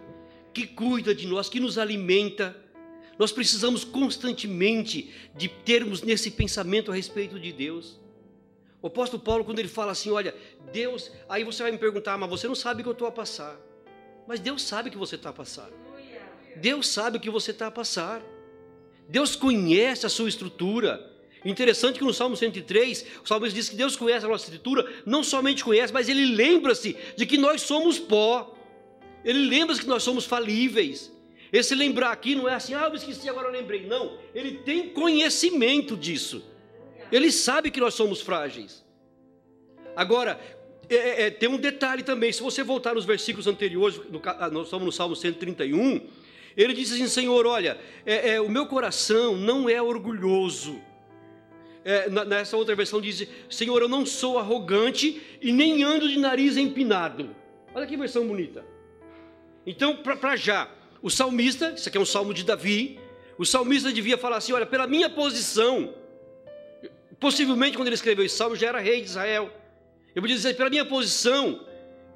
que 0.54 0.68
cuida 0.68 1.16
de 1.16 1.28
nós, 1.28 1.50
que 1.50 1.60
nos 1.60 1.78
alimenta. 1.78 2.56
Nós 3.18 3.32
precisamos 3.32 3.84
constantemente 3.84 5.14
de 5.36 5.48
termos 5.48 6.02
nesse 6.02 6.32
pensamento 6.32 6.92
a 6.92 6.96
respeito 6.96 7.40
de 7.40 7.52
Deus. 7.52 8.00
O 8.82 8.88
apóstolo 8.88 9.22
Paulo, 9.22 9.46
quando 9.46 9.60
ele 9.60 9.68
fala 9.68 9.92
assim, 9.92 10.10
olha, 10.10 10.36
Deus, 10.74 11.12
aí 11.30 11.44
você 11.44 11.62
vai 11.62 11.72
me 11.72 11.78
perguntar, 11.78 12.18
mas 12.18 12.30
você 12.30 12.48
não 12.48 12.56
sabe 12.56 12.82
o 12.82 12.84
que 12.84 12.90
eu 12.90 12.94
estou 12.94 13.08
a 13.08 13.12
passar. 13.12 13.60
Mas 14.28 14.40
Deus 14.40 14.64
sabe 14.64 14.90
o 14.90 14.92
que 14.92 14.98
você 14.98 15.16
está 15.16 15.30
a 15.30 15.34
passar. 15.34 15.70
Deus 16.56 16.88
sabe 16.88 17.18
o 17.18 17.20
que 17.20 17.30
você 17.30 17.52
está 17.52 17.68
a 17.68 17.72
passar. 17.72 18.22
Deus 19.08 19.36
conhece 19.36 20.06
a 20.06 20.10
sua 20.10 20.30
estrutura. 20.30 21.11
Interessante 21.44 21.98
que 21.98 22.06
no 22.06 22.14
Salmo 22.14 22.38
103, 22.38 23.06
o 23.24 23.28
salmista 23.28 23.56
diz 23.56 23.68
que 23.68 23.76
Deus 23.76 23.96
conhece 23.96 24.26
a 24.26 24.30
nossa 24.30 24.46
estrutura, 24.46 24.88
não 25.06 25.24
somente 25.24 25.64
conhece, 25.64 25.92
mas 25.92 26.08
ele 26.08 26.26
lembra-se 26.36 26.96
de 27.16 27.26
que 27.26 27.38
nós 27.38 27.62
somos 27.62 27.98
pó. 27.98 28.56
Ele 29.26 29.48
lembra-se 29.48 29.82
que 29.82 29.88
nós 29.88 30.04
somos 30.04 30.26
falíveis. 30.26 31.12
Esse 31.52 31.74
lembrar 31.74 32.12
aqui 32.12 32.36
não 32.36 32.48
é 32.48 32.54
assim, 32.54 32.74
ah, 32.74 32.88
eu 32.88 32.96
esqueci, 32.96 33.28
agora 33.28 33.48
eu 33.48 33.52
lembrei. 33.52 33.86
Não, 33.86 34.18
ele 34.36 34.60
tem 34.60 34.90
conhecimento 34.90 35.98
disso. 35.98 36.44
Ele 37.12 37.32
sabe 37.32 37.72
que 37.72 37.80
nós 37.80 37.94
somos 37.96 38.22
frágeis. 38.22 38.86
Agora, 39.96 40.40
é, 40.88 40.96
é, 40.96 41.22
é 41.24 41.30
tem 41.30 41.50
um 41.50 41.58
detalhe 41.58 42.04
também, 42.04 42.32
se 42.32 42.42
você 42.42 42.64
voltar 42.64 42.94
nos 42.94 43.04
versículos 43.04 43.48
anteriores, 43.48 44.00
no, 44.10 44.22
ah, 44.24 44.50
nós 44.50 44.66
estamos 44.66 44.86
no 44.86 44.92
Salmo 44.92 45.16
131, 45.16 46.08
ele 46.56 46.74
diz 46.74 46.92
assim: 46.92 47.08
Senhor, 47.08 47.46
olha, 47.48 47.80
é, 48.06 48.34
é, 48.34 48.42
o 48.42 48.48
meu 48.48 48.68
coração 48.68 49.36
não 49.36 49.68
é 49.68 49.82
orgulhoso. 49.82 50.80
É, 51.84 52.10
nessa 52.10 52.56
outra 52.58 52.76
versão 52.76 53.02
diz: 53.02 53.28
Senhor, 53.50 53.82
eu 53.82 53.90
não 53.90 54.06
sou 54.06 54.38
arrogante 54.38 55.22
e 55.42 55.52
nem 55.52 55.84
ando 55.84 56.08
de 56.08 56.20
nariz 56.20 56.58
empinado. 56.58 57.36
Olha 57.74 57.88
que 57.88 57.98
versão 57.98 58.28
bonita. 58.28 58.64
Então, 59.66 59.98
para 59.98 60.36
já, 60.36 60.70
o 61.02 61.10
salmista, 61.10 61.74
isso 61.76 61.88
aqui 61.90 61.98
é 61.98 62.02
um 62.02 62.06
salmo 62.06 62.34
de 62.34 62.44
Davi, 62.44 63.00
o 63.38 63.46
salmista 63.46 63.92
devia 63.92 64.18
falar 64.18 64.38
assim: 64.38 64.54
olha, 64.54 64.66
pela 64.66 64.86
minha 64.86 65.10
posição, 65.10 65.94
possivelmente 67.20 67.78
quando 67.78 67.88
ele 67.88 67.96
escreveu 67.96 68.26
esse 68.26 68.36
salmo 68.36 68.56
já 68.56 68.68
era 68.68 68.80
rei 68.80 69.02
de 69.02 69.08
Israel. 69.08 69.52
Eu 70.14 70.22
podia 70.22 70.36
dizer, 70.36 70.56
pela 70.56 70.70
minha 70.70 70.86
posição, 70.86 71.66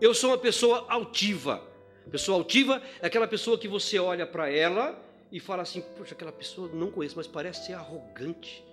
eu 0.01 0.13
sou 0.13 0.31
uma 0.31 0.37
pessoa 0.37 0.85
altiva. 0.89 1.63
Pessoa 2.11 2.37
altiva 2.37 2.81
é 3.01 3.07
aquela 3.07 3.27
pessoa 3.27 3.57
que 3.57 3.67
você 3.67 3.97
olha 3.97 4.27
para 4.27 4.49
ela 4.49 5.01
e 5.31 5.39
fala 5.39 5.63
assim: 5.63 5.81
Poxa, 5.97 6.13
aquela 6.13 6.31
pessoa 6.31 6.69
não 6.73 6.91
conheço, 6.91 7.15
mas 7.17 7.27
parece 7.27 7.65
ser 7.65 7.73
arrogante. 7.73 8.63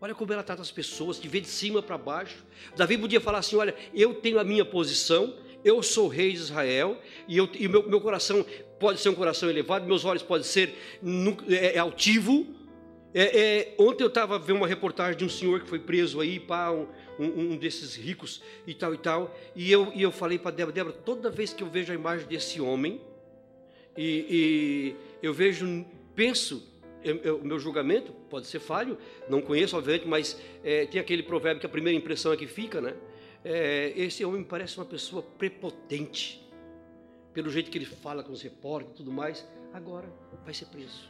Olha 0.00 0.14
como 0.14 0.32
ela 0.32 0.42
trata 0.42 0.60
as 0.60 0.70
pessoas, 0.70 1.18
de 1.18 1.26
ver 1.26 1.40
de 1.40 1.48
cima 1.48 1.82
para 1.82 1.96
baixo. 1.96 2.44
Davi 2.76 2.98
podia 2.98 3.20
falar 3.20 3.38
assim: 3.38 3.56
Olha, 3.56 3.74
eu 3.94 4.14
tenho 4.14 4.38
a 4.38 4.44
minha 4.44 4.64
posição, 4.64 5.34
eu 5.64 5.82
sou 5.82 6.06
rei 6.08 6.32
de 6.32 6.38
Israel, 6.38 7.00
e, 7.26 7.38
e 7.38 7.68
meu, 7.68 7.88
meu 7.88 8.00
coração 8.00 8.44
pode 8.78 9.00
ser 9.00 9.08
um 9.08 9.14
coração 9.14 9.48
elevado, 9.48 9.86
meus 9.86 10.04
olhos 10.04 10.22
podem 10.22 10.44
ser 10.44 10.74
é, 11.48 11.76
é 11.76 11.78
altivo. 11.78 12.46
É, 13.14 13.40
é, 13.40 13.74
ontem 13.78 14.04
eu 14.04 14.08
estava 14.08 14.38
vendo 14.38 14.58
uma 14.58 14.68
reportagem 14.68 15.16
de 15.16 15.24
um 15.24 15.28
senhor 15.28 15.60
que 15.60 15.68
foi 15.68 15.78
preso 15.78 16.20
aí, 16.20 16.38
pá, 16.38 16.70
um, 16.70 16.86
um, 17.18 17.52
um 17.52 17.56
desses 17.56 17.94
ricos 17.94 18.42
e 18.66 18.74
tal 18.74 18.92
e 18.92 18.98
tal. 18.98 19.34
E 19.54 19.72
eu, 19.72 19.90
e 19.94 20.02
eu 20.02 20.12
falei 20.12 20.38
para 20.38 20.50
Débora, 20.50 20.74
Débora, 20.74 20.96
toda 21.04 21.30
vez 21.30 21.54
que 21.54 21.62
eu 21.62 21.70
vejo 21.70 21.90
a 21.90 21.94
imagem 21.94 22.26
desse 22.26 22.60
homem, 22.60 23.00
e, 23.96 24.26
e 24.28 24.96
eu 25.22 25.32
vejo, 25.32 25.86
penso, 26.14 26.62
o 27.40 27.44
meu 27.44 27.58
julgamento 27.58 28.12
pode 28.28 28.46
ser 28.46 28.58
falho, 28.58 28.98
não 29.28 29.40
conheço, 29.40 29.76
obviamente, 29.76 30.06
mas 30.06 30.40
é, 30.64 30.86
tem 30.86 31.00
aquele 31.00 31.22
provérbio 31.22 31.60
que 31.60 31.66
a 31.66 31.68
primeira 31.68 31.96
impressão 31.96 32.32
é 32.32 32.36
que 32.36 32.46
fica, 32.46 32.80
né? 32.80 32.94
É, 33.44 33.92
esse 33.96 34.24
homem 34.24 34.40
me 34.40 34.46
parece 34.46 34.76
uma 34.76 34.84
pessoa 34.84 35.22
prepotente, 35.22 36.44
pelo 37.32 37.50
jeito 37.50 37.70
que 37.70 37.78
ele 37.78 37.84
fala 37.84 38.22
com 38.22 38.32
os 38.32 38.42
repórteres 38.42 38.94
e 38.94 38.96
tudo 38.96 39.12
mais. 39.12 39.46
Agora 39.72 40.10
vai 40.44 40.54
ser 40.54 40.66
preso, 40.66 41.08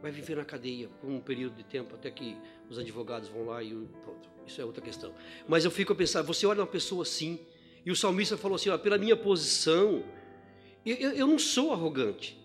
vai 0.00 0.12
viver 0.12 0.36
na 0.36 0.44
cadeia 0.44 0.88
por 1.00 1.10
um 1.10 1.18
período 1.18 1.56
de 1.56 1.64
tempo 1.64 1.94
até 1.94 2.10
que 2.10 2.36
os 2.68 2.78
advogados 2.78 3.28
vão 3.28 3.46
lá 3.46 3.62
e 3.62 3.70
pronto. 4.02 4.28
Isso 4.46 4.60
é 4.60 4.64
outra 4.64 4.82
questão. 4.82 5.14
Mas 5.48 5.64
eu 5.64 5.70
fico 5.70 5.92
a 5.92 5.96
pensar, 5.96 6.22
você 6.22 6.46
olha 6.46 6.60
uma 6.60 6.66
pessoa 6.66 7.02
assim, 7.02 7.40
e 7.84 7.90
o 7.90 7.96
salmista 7.96 8.36
falou 8.36 8.56
assim: 8.56 8.68
ó, 8.70 8.78
pela 8.78 8.98
minha 8.98 9.16
posição, 9.16 10.04
eu, 10.84 10.96
eu, 10.96 11.10
eu, 11.12 11.26
não 11.26 11.38
sou 11.38 11.72
arrogante, 11.72 12.38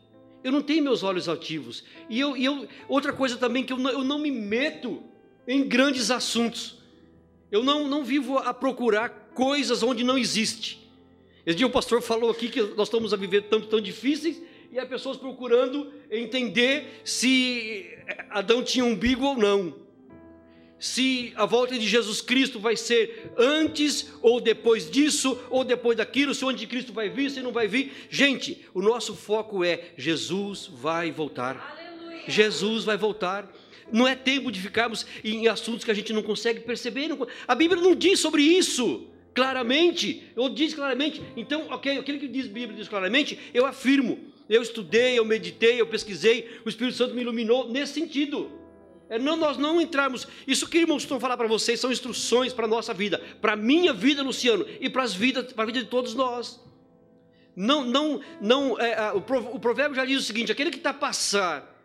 eu 0.43 0.51
não 0.51 0.61
tenho 0.61 0.83
meus 0.83 1.03
olhos 1.03 1.27
altivos. 1.27 1.83
E 2.09 2.19
eu, 2.19 2.35
eu 2.37 2.67
outra 2.87 3.11
coisa 3.13 3.37
também, 3.37 3.63
que 3.63 3.73
eu 3.73 3.77
não, 3.77 3.91
eu 3.91 4.03
não 4.03 4.19
me 4.19 4.31
meto 4.31 5.03
em 5.47 5.67
grandes 5.67 6.11
assuntos. 6.11 6.77
Eu 7.51 7.63
não, 7.63 7.87
não 7.87 8.03
vivo 8.03 8.37
a 8.37 8.53
procurar 8.53 9.09
coisas 9.33 9.81
onde 9.83 10.03
não 10.03 10.17
existe. 10.17 10.79
Esse 11.45 11.57
dia 11.57 11.67
o 11.67 11.71
pastor 11.71 12.01
falou 12.01 12.29
aqui 12.29 12.49
que 12.49 12.61
nós 12.61 12.87
estamos 12.87 13.13
a 13.13 13.17
viver 13.17 13.43
tanto 13.43 13.67
tão 13.67 13.81
difíceis 13.81 14.41
e 14.71 14.77
há 14.77 14.85
pessoas 14.85 15.17
procurando 15.17 15.91
entender 16.11 17.01
se 17.03 17.89
Adão 18.29 18.63
tinha 18.63 18.85
umbigo 18.85 19.25
ou 19.25 19.37
não 19.37 19.88
se 20.79 21.33
a 21.35 21.45
volta 21.45 21.77
de 21.77 21.87
Jesus 21.87 22.21
Cristo 22.21 22.59
vai 22.59 22.75
ser 22.75 23.31
antes 23.37 24.09
ou 24.21 24.39
depois 24.39 24.89
disso, 24.89 25.37
ou 25.49 25.63
depois 25.63 25.97
daquilo, 25.97 26.33
se 26.33 26.45
o 26.45 26.49
anticristo 26.49 26.93
vai 26.93 27.09
vir, 27.09 27.29
se 27.29 27.41
não 27.41 27.51
vai 27.51 27.67
vir. 27.67 27.91
Gente, 28.09 28.65
o 28.73 28.81
nosso 28.81 29.15
foco 29.15 29.63
é 29.63 29.91
Jesus 29.97 30.69
vai 30.71 31.11
voltar. 31.11 31.77
Aleluia. 31.77 32.23
Jesus 32.27 32.85
vai 32.85 32.97
voltar. 32.97 33.51
Não 33.91 34.07
é 34.07 34.15
tempo 34.15 34.51
de 34.51 34.59
ficarmos 34.59 35.05
em 35.23 35.47
assuntos 35.47 35.83
que 35.83 35.91
a 35.91 35.95
gente 35.95 36.13
não 36.13 36.23
consegue 36.23 36.61
perceber. 36.61 37.09
A 37.47 37.55
Bíblia 37.55 37.81
não 37.81 37.95
diz 37.95 38.19
sobre 38.19 38.41
isso 38.41 39.07
claramente, 39.33 40.23
ou 40.35 40.49
diz 40.49 40.73
claramente. 40.73 41.21
Então, 41.35 41.67
ok, 41.69 41.97
aquilo 41.97 42.19
que 42.19 42.27
diz 42.27 42.45
a 42.45 42.49
Bíblia 42.49 42.77
diz 42.77 42.87
claramente, 42.87 43.39
eu 43.53 43.65
afirmo. 43.65 44.19
Eu 44.49 44.61
estudei, 44.61 45.17
eu 45.17 45.23
meditei, 45.23 45.79
eu 45.79 45.85
pesquisei, 45.85 46.49
o 46.65 46.69
Espírito 46.69 46.97
Santo 46.97 47.13
me 47.13 47.21
iluminou 47.21 47.69
nesse 47.69 47.93
sentido. 47.93 48.51
É 49.09 49.17
não, 49.17 49.35
nós 49.35 49.57
não 49.57 49.81
entrarmos. 49.81 50.27
Isso 50.45 50.69
que 50.69 50.77
irmãos 50.77 51.01
estão 51.01 51.19
falar 51.19 51.35
para 51.35 51.47
vocês 51.47 51.79
são 51.79 51.91
instruções 51.91 52.53
para 52.53 52.65
a 52.65 52.67
nossa 52.67 52.93
vida, 52.93 53.19
para 53.41 53.53
a 53.53 53.55
minha 53.55 53.91
vida, 53.91 54.21
Luciano, 54.21 54.65
e 54.79 54.87
para, 54.87 55.01
as 55.01 55.15
vidas, 55.15 55.51
para 55.51 55.63
a 55.63 55.65
vida 55.65 55.79
de 55.79 55.87
todos 55.87 56.13
nós. 56.13 56.63
Não, 57.55 57.83
não, 57.83 58.21
não. 58.39 58.79
É, 58.79 59.11
o 59.11 59.59
provérbio 59.59 59.95
já 59.95 60.05
diz 60.05 60.21
o 60.21 60.23
seguinte: 60.23 60.51
aquele 60.51 60.69
que 60.69 60.77
está 60.77 60.91
a 60.91 60.93
passar 60.93 61.75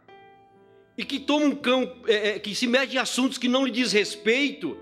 e 0.97 1.04
que 1.04 1.19
toma 1.19 1.47
um 1.47 1.57
cão, 1.57 1.97
é, 2.07 2.28
é, 2.28 2.38
que 2.38 2.54
se 2.54 2.66
mete 2.66 2.95
em 2.95 2.99
assuntos 2.99 3.38
que 3.38 3.49
não 3.49 3.64
lhe 3.64 3.73
diz 3.73 3.90
respeito, 3.90 4.76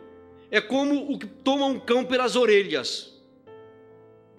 é 0.50 0.60
como 0.60 1.12
o 1.12 1.18
que 1.18 1.26
toma 1.26 1.66
um 1.66 1.78
cão 1.78 2.04
pelas 2.04 2.34
orelhas. 2.34 3.12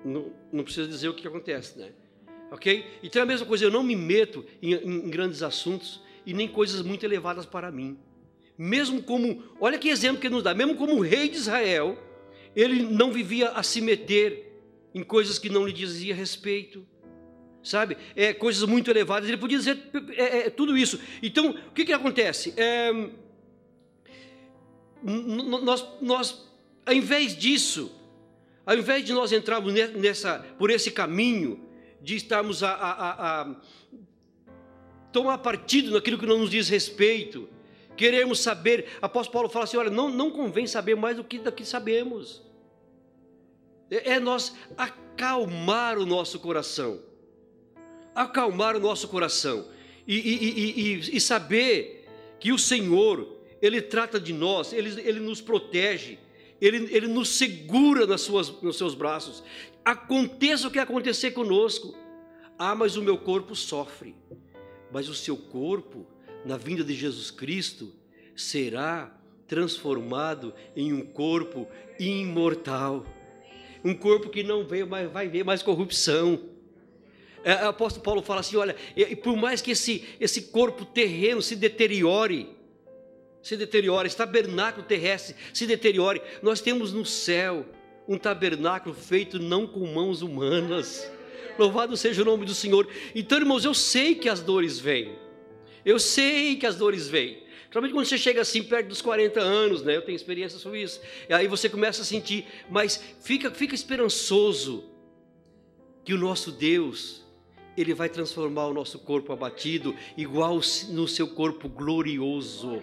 Não, 0.04 0.32
não 0.52 0.64
precisa 0.66 0.88
dizer 0.88 1.08
o 1.08 1.14
que 1.14 1.26
acontece, 1.26 1.80
né? 1.80 1.92
Ok? 2.52 2.86
Então 3.02 3.22
é 3.22 3.24
a 3.24 3.26
mesma 3.26 3.48
coisa, 3.48 3.64
eu 3.64 3.72
não 3.72 3.82
me 3.82 3.96
meto 3.96 4.46
em, 4.62 4.74
em 4.74 5.10
grandes 5.10 5.42
assuntos 5.42 6.03
e 6.26 6.34
nem 6.34 6.48
coisas 6.48 6.82
muito 6.82 7.06
elevadas 7.06 7.46
para 7.46 7.72
mim. 7.72 7.98
Mesmo 8.58 9.02
como, 9.02 9.44
olha 9.60 9.78
que 9.78 9.90
exemplo 9.90 10.20
que 10.22 10.28
ele 10.28 10.36
nos 10.36 10.44
dá, 10.44 10.54
mesmo 10.54 10.76
como 10.76 11.02
rei 11.02 11.28
de 11.28 11.38
Israel, 11.38 11.98
ele 12.56 12.84
não 12.84 13.12
vivia 13.12 13.50
a 13.50 13.64
se 13.64 13.82
meter 13.82 14.52
em 14.94 15.04
coisas 15.04 15.40
que 15.40 15.50
não 15.50 15.66
lhe 15.66 15.74
dizia 15.74 16.14
respeito, 16.14 16.86
sabe? 17.64 17.98
É, 18.16 18.34
coisas 18.34 18.68
muito 18.68 18.92
elevadas, 18.92 19.28
ele 19.28 19.38
podia 19.38 19.58
dizer 19.58 19.80
é, 20.16 20.38
é, 20.40 20.50
tudo 20.50 20.78
isso. 20.78 21.00
Então, 21.22 21.50
o 21.50 21.72
que, 21.72 21.86
que 21.86 21.94
acontece? 21.94 22.54
É, 22.56 22.92
nós, 25.04 25.86
nós, 26.02 26.52
ao 26.86 26.94
invés 26.94 27.36
disso, 27.36 27.92
ao 28.66 28.78
invés 28.78 29.04
de 29.04 29.14
nós 29.14 29.32
entrarmos 29.32 29.74
nessa, 29.74 30.40
por 30.58 30.70
esse 30.70 30.92
caminho, 30.92 31.60
de 32.02 32.16
estarmos 32.18 32.62
a, 32.64 32.72
a, 32.72 33.42
a, 33.42 33.56
tomar 35.14 35.38
partido 35.38 35.92
naquilo 35.92 36.18
que 36.18 36.26
não 36.26 36.40
nos 36.40 36.50
diz 36.50 36.68
respeito, 36.68 37.48
queremos 37.96 38.40
saber. 38.40 38.88
Apóstolo 39.02 39.34
Paulo 39.34 39.50
fala 39.50 39.64
assim: 39.64 39.78
olha, 39.78 39.92
não, 39.92 40.10
não 40.10 40.32
convém 40.32 40.68
saber 40.68 40.96
mais 40.96 41.16
do 41.16 41.24
que 41.24 41.38
daqui 41.38 41.64
sabemos. 41.64 42.42
É, 43.90 44.14
é 44.14 44.20
nós 44.20 44.56
acalmar 44.76 45.98
o 46.00 46.06
nosso 46.06 46.40
coração, 46.40 47.00
acalmar 48.14 48.76
o 48.76 48.80
nosso 48.80 49.08
coração 49.08 49.68
e, 50.08 50.18
e, 50.18 50.82
e, 50.82 51.18
e 51.18 51.22
saber 51.22 52.06
que 52.40 52.52
o 52.52 52.58
Senhor, 52.58 53.40
Ele 53.62 53.82
trata 53.82 54.20
de 54.20 54.34
nós, 54.34 54.74
Ele, 54.74 55.00
Ele 55.02 55.20
nos 55.20 55.40
protege, 55.40 56.18
Ele, 56.60 56.94
Ele 56.94 57.08
nos 57.08 57.30
segura 57.30 58.08
nas 58.08 58.22
suas, 58.22 58.50
nos 58.62 58.78
seus 58.78 58.96
braços. 58.96 59.44
Aconteça 59.86 60.68
o 60.68 60.72
que 60.72 60.80
acontecer 60.80 61.32
conosco, 61.32 61.94
ah, 62.58 62.74
mas 62.74 62.96
o 62.96 63.02
meu 63.02 63.18
corpo 63.18 63.56
sofre 63.56 64.16
mas 64.94 65.10
o 65.10 65.14
seu 65.16 65.36
corpo, 65.36 66.06
na 66.46 66.56
vinda 66.56 66.84
de 66.84 66.94
Jesus 66.94 67.32
Cristo, 67.32 67.92
será 68.36 69.12
transformado 69.48 70.54
em 70.76 70.94
um 70.94 71.02
corpo 71.02 71.68
imortal. 72.00 73.04
Um 73.84 73.96
corpo 73.96 74.30
que 74.30 74.44
não 74.44 74.66
vai 75.12 75.28
ver 75.28 75.44
mais 75.44 75.64
corrupção. 75.64 76.40
É, 77.44 77.66
o 77.66 77.70
apóstolo 77.70 78.04
Paulo 78.04 78.22
fala 78.22 78.42
assim: 78.42 78.56
olha, 78.56 78.76
e, 78.96 79.16
por 79.16 79.36
mais 79.36 79.62
que 79.62 79.72
esse, 79.72 80.08
esse 80.20 80.44
corpo 80.44 80.86
terreno 80.86 81.42
se 81.42 81.56
deteriore, 81.56 82.56
se 83.42 83.58
deteriore, 83.58 84.08
esse 84.08 84.16
tabernáculo 84.16 84.86
terrestre 84.86 85.36
se 85.52 85.66
deteriore, 85.66 86.22
nós 86.42 86.62
temos 86.62 86.94
no 86.94 87.04
céu 87.04 87.66
um 88.08 88.18
tabernáculo 88.18 88.94
feito 88.94 89.40
não 89.40 89.66
com 89.66 89.86
mãos 89.88 90.22
humanas. 90.22 91.12
Louvado 91.58 91.96
seja 91.96 92.22
o 92.22 92.26
nome 92.26 92.46
do 92.46 92.54
Senhor. 92.54 92.88
Então, 93.14 93.38
irmãos, 93.38 93.66
eu 93.66 93.74
sei 93.74 94.16
que 94.16 94.30
as 94.30 94.42
dores 94.42 94.80
vêm. 94.80 95.16
Eu 95.86 96.00
sei 96.00 96.56
que 96.56 96.66
as 96.66 96.76
dores 96.76 97.08
vêm. 97.08 97.44
Principalmente 97.74 97.94
quando 97.94 98.06
você 98.06 98.18
chega 98.18 98.42
assim 98.42 98.62
perto 98.62 98.88
dos 98.88 99.02
40 99.02 99.40
anos, 99.42 99.82
né? 99.82 99.96
Eu 99.96 100.02
tenho 100.04 100.16
experiência 100.16 100.60
sobre 100.60 100.82
isso. 100.82 101.02
E 101.28 101.34
aí 101.34 101.48
você 101.48 101.68
começa 101.68 102.04
a 102.04 102.06
sentir, 102.06 102.46
mas 102.70 103.04
fica, 103.22 103.50
fica 103.50 103.74
esperançoso 103.74 104.84
que 106.06 106.14
o 106.14 106.18
nosso 106.18 106.52
Deus, 106.52 107.24
ele 107.76 107.94
vai 107.94 108.10
transformar 108.10 108.68
o 108.68 108.74
nosso 108.74 109.00
corpo 109.00 109.34
abatido 109.34 109.96
igual 110.16 110.60
no 110.90 111.08
seu 111.08 111.28
corpo 111.30 111.68
glorioso. 111.68 112.82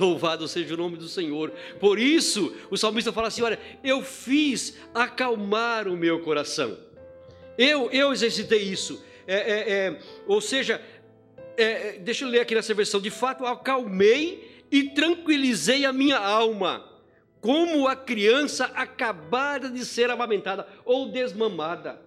Louvado 0.00 0.48
seja 0.48 0.72
o 0.72 0.78
nome 0.78 0.96
do 0.96 1.08
Senhor. 1.08 1.50
Por 1.78 1.98
isso, 1.98 2.54
o 2.70 2.76
salmista 2.78 3.12
fala 3.12 3.28
assim: 3.28 3.42
Olha, 3.42 3.60
eu 3.84 4.02
fiz 4.02 4.78
acalmar 4.94 5.86
o 5.86 5.96
meu 5.96 6.20
coração. 6.20 6.78
Eu, 7.56 7.90
eu 7.90 8.12
exercitei 8.12 8.62
isso. 8.62 9.02
É, 9.26 9.34
é, 9.34 9.70
é, 9.70 9.98
ou 10.26 10.40
seja, 10.40 10.80
é, 11.56 11.64
é, 11.64 11.98
deixa 11.98 12.24
eu 12.24 12.28
ler 12.28 12.40
aqui 12.40 12.54
nessa 12.54 12.74
versão. 12.74 13.00
De 13.00 13.10
fato, 13.10 13.44
acalmei 13.44 14.64
e 14.70 14.90
tranquilizei 14.90 15.84
a 15.84 15.92
minha 15.92 16.18
alma, 16.18 16.88
como 17.40 17.86
a 17.86 17.94
criança 17.94 18.64
acabada 18.74 19.68
de 19.68 19.84
ser 19.84 20.10
amamentada 20.10 20.66
ou 20.84 21.10
desmamada. 21.10 22.00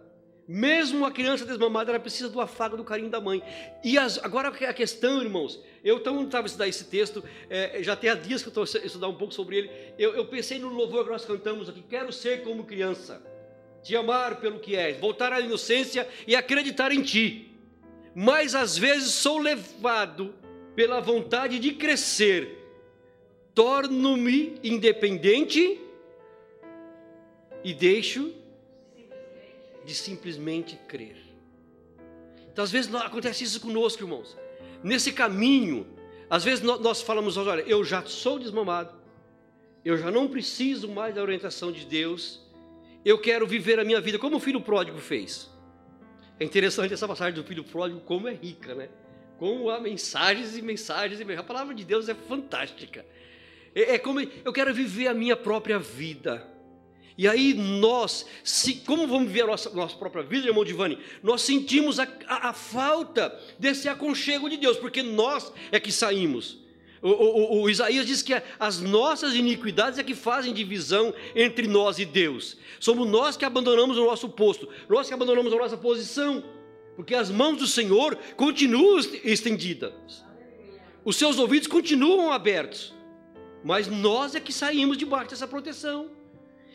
Mesmo 0.47 1.05
a 1.05 1.11
criança 1.11 1.43
desmamada, 1.43 1.91
ela 1.91 1.99
precisa 1.99 2.29
do 2.29 2.39
afago, 2.39 2.77
do 2.77 2.83
carinho 2.83 3.09
da 3.09 3.19
mãe. 3.19 3.41
E 3.83 3.97
as, 3.97 4.23
agora 4.23 4.49
a 4.49 4.73
questão, 4.73 5.21
irmãos, 5.21 5.59
eu 5.83 5.97
estava 5.97 6.45
estudando 6.45 6.69
esse 6.69 6.85
texto, 6.85 7.23
é, 7.49 7.81
já 7.81 7.95
tem 7.95 8.11
há 8.11 8.15
dias 8.15 8.43
que 8.43 8.49
eu 8.49 8.63
estou 8.63 8.63
estudando 8.63 9.11
um 9.11 9.17
pouco 9.17 9.33
sobre 9.33 9.57
ele. 9.57 9.71
Eu, 9.97 10.13
eu 10.13 10.25
pensei 10.25 10.59
no 10.59 10.69
louvor 10.69 11.03
que 11.03 11.11
nós 11.11 11.25
cantamos 11.25 11.67
aqui: 11.67 11.83
Quero 11.89 12.13
ser 12.13 12.43
como 12.43 12.63
criança, 12.63 13.23
te 13.85 13.95
amar 13.95 14.37
pelo 14.37 14.59
que 14.59 14.75
és, 14.75 14.99
voltar 14.99 15.31
à 15.31 15.39
inocência 15.39 16.09
e 16.25 16.35
acreditar 16.35 16.91
em 16.91 17.03
ti. 17.03 17.51
Mas 18.15 18.55
às 18.55 18.75
vezes 18.75 19.13
sou 19.13 19.37
levado 19.37 20.33
pela 20.75 20.99
vontade 20.99 21.59
de 21.59 21.71
crescer, 21.73 22.57
torno-me 23.53 24.59
independente 24.63 25.79
e 27.63 27.75
deixo 27.75 28.33
de 29.85 29.93
simplesmente 29.93 30.79
crer. 30.87 31.17
Então, 32.51 32.63
às 32.63 32.71
vezes 32.71 32.93
acontece 32.95 33.43
isso 33.43 33.61
conosco, 33.61 34.01
irmãos. 34.01 34.35
Nesse 34.83 35.11
caminho, 35.11 35.85
às 36.27 36.43
vezes 36.43 36.63
nós 36.63 37.03
falamos, 37.03 37.37
olha, 37.37 37.61
eu 37.61 37.83
já 37.83 38.03
sou 38.03 38.39
desmamado, 38.39 38.95
eu 39.83 39.95
já 39.95 40.09
não 40.09 40.27
preciso 40.27 40.87
mais 40.87 41.13
da 41.13 41.21
orientação 41.21 41.71
de 41.71 41.85
Deus, 41.85 42.44
eu 43.05 43.19
quero 43.19 43.45
viver 43.45 43.79
a 43.79 43.85
minha 43.85 44.01
vida 44.01 44.17
como 44.17 44.37
o 44.37 44.39
filho 44.39 44.59
pródigo 44.59 44.97
fez. 44.97 45.49
É 46.39 46.43
interessante 46.43 46.93
essa 46.93 47.07
passagem 47.07 47.35
do 47.35 47.47
filho 47.47 47.63
pródigo, 47.63 48.01
como 48.01 48.27
é 48.27 48.33
rica, 48.33 48.73
né? 48.73 48.89
Como 49.37 49.69
há 49.69 49.79
mensagens 49.79 50.57
e 50.57 50.61
mensagens 50.61 51.19
e 51.19 51.33
A 51.33 51.43
palavra 51.43 51.73
de 51.75 51.83
Deus 51.83 52.09
é 52.09 52.15
fantástica. 52.15 53.05
É, 53.75 53.95
é 53.95 53.99
como 53.99 54.19
eu 54.19 54.51
quero 54.51 54.73
viver 54.73 55.07
a 55.07 55.13
minha 55.13 55.35
própria 55.35 55.77
vida. 55.77 56.51
E 57.17 57.27
aí 57.27 57.53
nós, 57.53 58.25
se, 58.43 58.75
como 58.75 59.07
vamos 59.07 59.27
viver 59.27 59.43
a 59.43 59.47
nossa, 59.47 59.69
nossa 59.69 59.95
própria 59.95 60.23
vida, 60.23 60.47
irmão 60.47 60.65
Divani? 60.65 60.97
Nós 61.23 61.41
sentimos 61.43 61.99
a, 61.99 62.07
a, 62.27 62.49
a, 62.49 62.53
falta 62.53 63.37
desse 63.57 63.87
aconchego 63.87 64.49
de 64.49 64.57
Deus, 64.57 64.77
porque 64.77 65.01
nós 65.01 65.53
é 65.71 65.79
que 65.79 65.91
saímos. 65.91 66.64
O, 67.05 67.09
o, 67.09 67.61
o, 67.61 67.69
Isaías 67.69 68.03
diz 68.07 68.23
que 68.23 68.33
as 68.59 68.81
nossas 68.81 69.35
iniquidades 69.35 69.99
é 69.99 70.03
que 70.03 70.15
fazem 70.15 70.51
divisão 70.51 71.13
entre 71.35 71.67
nós 71.67 71.99
e 71.99 72.05
Deus. 72.05 72.57
Somos 72.79 73.07
nós 73.07 73.37
que 73.37 73.45
abandonamos 73.45 73.95
o 73.95 74.05
nosso 74.05 74.27
posto, 74.27 74.67
nós 74.89 75.07
que 75.07 75.13
abandonamos 75.13 75.53
a 75.53 75.55
nossa 75.55 75.77
posição, 75.77 76.43
porque 76.95 77.13
as 77.13 77.29
mãos 77.29 77.57
do 77.57 77.67
Senhor 77.67 78.17
continuam 78.35 78.99
estendidas, 79.23 79.93
os 81.03 81.15
seus 81.15 81.37
ouvidos 81.37 81.67
continuam 81.67 82.33
abertos, 82.33 82.91
mas 83.63 83.87
nós 83.87 84.33
é 84.33 84.39
que 84.39 84.51
saímos 84.51 84.97
debaixo 84.97 85.29
dessa 85.29 85.47
proteção. 85.47 86.09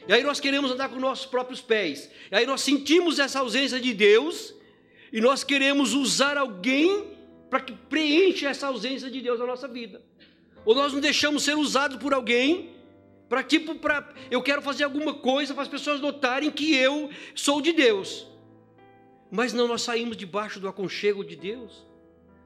E 0.06 0.12
aí 0.12 0.22
nós 0.22 0.38
queremos 0.38 0.70
andar 0.70 0.90
com 0.90 1.00
nossos 1.00 1.26
próprios 1.26 1.60
pés. 1.60 2.08
E 2.30 2.36
aí 2.36 2.46
nós 2.46 2.60
sentimos 2.60 3.18
essa 3.18 3.40
ausência 3.40 3.80
de 3.80 3.92
Deus 3.92 4.54
e 5.12 5.20
nós 5.20 5.42
queremos 5.42 5.92
usar 5.92 6.38
alguém 6.38 7.18
para 7.50 7.60
que 7.60 7.72
preencha 7.72 8.48
essa 8.48 8.68
ausência 8.68 9.10
de 9.10 9.20
Deus 9.20 9.40
na 9.40 9.46
nossa 9.46 9.66
vida. 9.66 10.00
Ou 10.64 10.74
nós 10.74 10.92
não 10.92 11.00
deixamos 11.00 11.42
ser 11.42 11.56
usados 11.56 11.96
por 11.96 12.12
alguém 12.12 12.70
para 13.28 13.44
tipo 13.44 13.76
para 13.76 14.12
eu 14.30 14.42
quero 14.42 14.60
fazer 14.60 14.84
alguma 14.84 15.14
coisa 15.14 15.54
para 15.54 15.62
as 15.62 15.68
pessoas 15.68 16.00
notarem 16.00 16.50
que 16.50 16.74
eu 16.74 17.10
sou 17.34 17.60
de 17.60 17.72
Deus. 17.72 18.26
Mas 19.30 19.52
não 19.52 19.68
nós 19.68 19.82
saímos 19.82 20.16
debaixo 20.16 20.58
do 20.58 20.68
aconchego 20.68 21.24
de 21.24 21.36
Deus. 21.36 21.86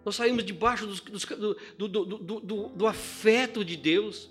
Nós 0.05 0.17
saímos 0.17 0.45
debaixo 0.45 0.87
do, 0.87 1.89
do, 1.89 1.89
do, 1.89 2.69
do 2.69 2.87
afeto 2.87 3.65
de 3.65 3.75
Deus. 3.75 4.31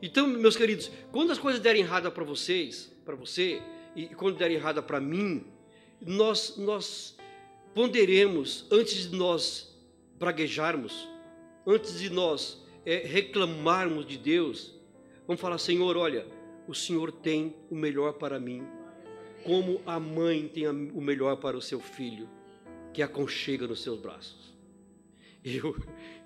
Então, 0.00 0.28
meus 0.28 0.56
queridos, 0.56 0.88
quando 1.10 1.32
as 1.32 1.38
coisas 1.38 1.60
derem 1.60 1.82
errada 1.82 2.08
para 2.12 2.22
vocês, 2.22 2.94
para 3.04 3.16
você, 3.16 3.60
e 3.96 4.06
quando 4.06 4.36
derem 4.36 4.56
errada 4.56 4.80
para 4.80 5.00
mim, 5.00 5.44
nós, 6.00 6.56
nós 6.56 7.16
ponderemos, 7.74 8.64
antes 8.70 9.10
de 9.10 9.16
nós 9.16 9.76
praguejarmos, 10.20 11.08
antes 11.66 11.98
de 11.98 12.10
nós 12.10 12.64
é, 12.88 13.02
reclamarmos 13.04 14.06
de 14.06 14.16
Deus, 14.16 14.74
vamos 15.26 15.38
falar, 15.38 15.58
Senhor, 15.58 15.94
olha, 15.94 16.26
o 16.66 16.74
Senhor 16.74 17.12
tem 17.12 17.54
o 17.68 17.74
melhor 17.74 18.14
para 18.14 18.40
mim, 18.40 18.66
como 19.44 19.82
a 19.84 20.00
mãe 20.00 20.48
tem 20.48 20.66
o 20.66 21.00
melhor 21.02 21.36
para 21.36 21.54
o 21.54 21.60
seu 21.60 21.80
filho, 21.80 22.26
que 22.94 23.02
aconchega 23.02 23.66
nos 23.66 23.82
seus 23.82 24.00
braços. 24.00 24.48
Eu, 25.44 25.76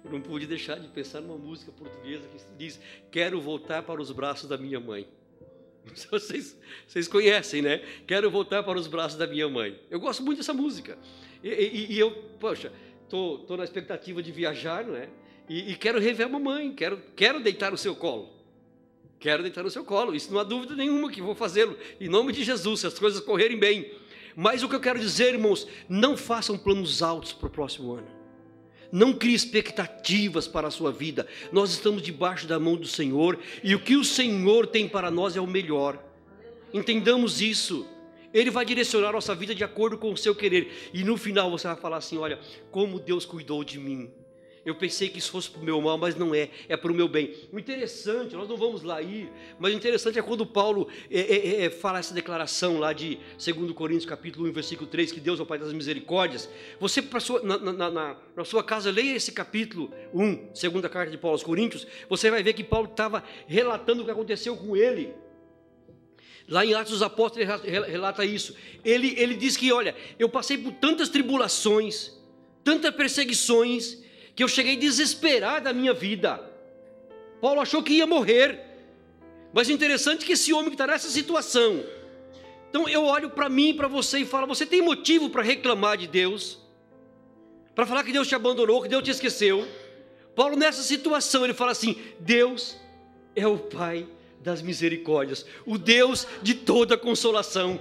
eu 0.04 0.10
não 0.10 0.20
pude 0.20 0.46
deixar 0.46 0.80
de 0.80 0.88
pensar 0.88 1.20
numa 1.20 1.36
música 1.36 1.70
portuguesa 1.70 2.26
que 2.26 2.38
diz: 2.56 2.80
Quero 3.10 3.40
voltar 3.40 3.82
para 3.82 4.00
os 4.00 4.10
braços 4.10 4.48
da 4.48 4.56
minha 4.56 4.80
mãe. 4.80 5.06
Vocês, 6.10 6.58
vocês 6.86 7.06
conhecem, 7.06 7.60
né? 7.60 7.84
Quero 8.06 8.30
voltar 8.30 8.62
para 8.62 8.78
os 8.78 8.86
braços 8.86 9.18
da 9.18 9.26
minha 9.26 9.48
mãe. 9.48 9.78
Eu 9.90 10.00
gosto 10.00 10.22
muito 10.22 10.38
dessa 10.38 10.54
música. 10.54 10.98
E, 11.42 11.48
e, 11.48 11.92
e 11.92 11.98
eu, 11.98 12.10
poxa, 12.40 12.72
tô, 13.08 13.38
tô 13.46 13.56
na 13.56 13.64
expectativa 13.64 14.22
de 14.22 14.32
viajar, 14.32 14.84
não 14.84 14.96
é? 14.96 15.10
E, 15.48 15.72
e, 15.72 15.76
quero 15.76 15.98
rever 15.98 16.26
a 16.26 16.28
mamãe, 16.28 16.72
quero, 16.72 17.00
quero 17.16 17.40
deitar 17.40 17.70
no 17.70 17.78
seu 17.78 17.94
colo. 17.94 18.30
Quero 19.18 19.42
deitar 19.42 19.62
no 19.62 19.70
seu 19.70 19.84
colo. 19.84 20.14
Isso 20.14 20.32
não 20.32 20.40
há 20.40 20.44
dúvida 20.44 20.74
nenhuma 20.74 21.10
que 21.10 21.22
vou 21.22 21.34
fazê-lo. 21.34 21.76
Em 22.00 22.08
nome 22.08 22.32
de 22.32 22.42
Jesus, 22.42 22.80
se 22.80 22.86
as 22.86 22.98
coisas 22.98 23.20
correrem 23.20 23.58
bem. 23.58 23.92
Mas 24.34 24.62
o 24.62 24.68
que 24.68 24.74
eu 24.74 24.80
quero 24.80 24.98
dizer, 24.98 25.34
irmãos, 25.34 25.66
não 25.88 26.16
façam 26.16 26.56
planos 26.56 27.02
altos 27.02 27.32
para 27.32 27.46
o 27.46 27.50
próximo 27.50 27.92
ano. 27.94 28.08
Não 28.90 29.12
crie 29.12 29.34
expectativas 29.34 30.46
para 30.46 30.68
a 30.68 30.70
sua 30.70 30.92
vida. 30.92 31.26
Nós 31.50 31.70
estamos 31.70 32.02
debaixo 32.02 32.46
da 32.46 32.58
mão 32.58 32.76
do 32.76 32.86
Senhor 32.86 33.38
e 33.62 33.74
o 33.74 33.80
que 33.80 33.96
o 33.96 34.04
Senhor 34.04 34.66
tem 34.66 34.88
para 34.88 35.10
nós 35.10 35.36
é 35.36 35.40
o 35.40 35.46
melhor. 35.46 36.02
Entendamos 36.72 37.40
isso. 37.40 37.86
Ele 38.34 38.50
vai 38.50 38.64
direcionar 38.64 39.10
a 39.10 39.12
nossa 39.12 39.34
vida 39.34 39.54
de 39.54 39.62
acordo 39.62 39.98
com 39.98 40.12
o 40.12 40.16
seu 40.16 40.34
querer. 40.34 40.90
E 40.92 41.04
no 41.04 41.16
final 41.16 41.50
você 41.50 41.66
vai 41.66 41.76
falar 41.76 41.98
assim: 41.98 42.18
olha, 42.18 42.38
como 42.70 42.98
Deus 42.98 43.24
cuidou 43.24 43.62
de 43.62 43.78
mim. 43.78 44.10
Eu 44.64 44.76
pensei 44.76 45.08
que 45.08 45.18
isso 45.18 45.32
fosse 45.32 45.50
para 45.50 45.60
o 45.60 45.64
meu 45.64 45.80
mal, 45.80 45.98
mas 45.98 46.14
não 46.14 46.32
é, 46.32 46.48
é 46.68 46.76
para 46.76 46.92
o 46.92 46.94
meu 46.94 47.08
bem. 47.08 47.34
O 47.52 47.58
interessante, 47.58 48.36
nós 48.36 48.48
não 48.48 48.56
vamos 48.56 48.84
lá 48.84 49.02
ir, 49.02 49.28
mas 49.58 49.74
o 49.74 49.76
interessante 49.76 50.20
é 50.20 50.22
quando 50.22 50.46
Paulo 50.46 50.86
é, 51.10 51.20
é, 51.20 51.46
é, 51.46 51.64
é 51.64 51.70
fala 51.70 51.98
essa 51.98 52.14
declaração 52.14 52.78
lá 52.78 52.92
de 52.92 53.18
2 53.44 53.72
Coríntios 53.72 54.06
capítulo 54.06 54.48
1, 54.48 54.52
versículo 54.52 54.88
3, 54.88 55.10
que 55.10 55.18
Deus 55.18 55.40
é 55.40 55.42
o 55.42 55.46
Pai 55.46 55.58
das 55.58 55.72
misericórdias. 55.72 56.48
Você, 56.78 57.02
sua, 57.18 57.42
na, 57.42 57.58
na, 57.58 57.90
na, 57.90 58.16
na, 58.36 58.44
sua 58.44 58.62
casa, 58.62 58.90
leia 58.92 59.16
esse 59.16 59.32
capítulo 59.32 59.92
1, 60.14 60.54
segunda 60.54 60.88
carta 60.88 61.10
de 61.10 61.18
Paulo 61.18 61.34
aos 61.34 61.42
Coríntios, 61.42 61.84
você 62.08 62.30
vai 62.30 62.42
ver 62.42 62.52
que 62.52 62.62
Paulo 62.62 62.88
estava 62.88 63.24
relatando 63.48 64.02
o 64.02 64.04
que 64.04 64.12
aconteceu 64.12 64.56
com 64.56 64.76
ele. 64.76 65.12
Lá 66.48 66.64
em 66.64 66.74
Atos 66.74 66.92
dos 66.92 67.02
Apóstolos 67.02 67.48
ele 67.64 67.80
relata 67.86 68.24
isso. 68.24 68.54
Ele, 68.84 69.14
ele 69.16 69.34
diz 69.34 69.56
que, 69.56 69.72
olha, 69.72 69.94
eu 70.18 70.28
passei 70.28 70.56
por 70.58 70.72
tantas 70.74 71.08
tribulações, 71.08 72.12
tantas 72.62 72.94
perseguições, 72.94 74.01
que 74.34 74.42
eu 74.42 74.48
cheguei 74.48 74.76
desesperado 74.76 75.64
da 75.64 75.72
minha 75.72 75.92
vida. 75.92 76.40
Paulo 77.40 77.60
achou 77.60 77.82
que 77.82 77.94
ia 77.94 78.06
morrer. 78.06 78.60
Mas 79.52 79.68
interessante 79.68 80.24
que 80.24 80.32
esse 80.32 80.52
homem 80.52 80.68
que 80.68 80.74
está 80.74 80.86
nessa 80.86 81.10
situação. 81.10 81.84
Então 82.70 82.88
eu 82.88 83.04
olho 83.04 83.30
para 83.30 83.48
mim 83.48 83.74
para 83.74 83.88
você 83.88 84.20
e 84.20 84.24
falo: 84.24 84.46
você 84.46 84.64
tem 84.64 84.80
motivo 84.80 85.28
para 85.28 85.42
reclamar 85.42 85.98
de 85.98 86.06
Deus? 86.06 86.58
Para 87.74 87.84
falar 87.84 88.04
que 88.04 88.12
Deus 88.12 88.28
te 88.28 88.34
abandonou, 88.34 88.80
que 88.82 88.88
Deus 88.88 89.02
te 89.02 89.10
esqueceu? 89.10 89.66
Paulo, 90.34 90.56
nessa 90.56 90.82
situação, 90.82 91.44
ele 91.44 91.52
fala 91.52 91.72
assim: 91.72 92.00
Deus 92.18 92.76
é 93.36 93.46
o 93.46 93.58
Pai 93.58 94.06
das 94.40 94.62
misericórdias, 94.62 95.44
o 95.66 95.76
Deus 95.76 96.26
de 96.42 96.54
toda 96.54 96.96
consolação. 96.96 97.80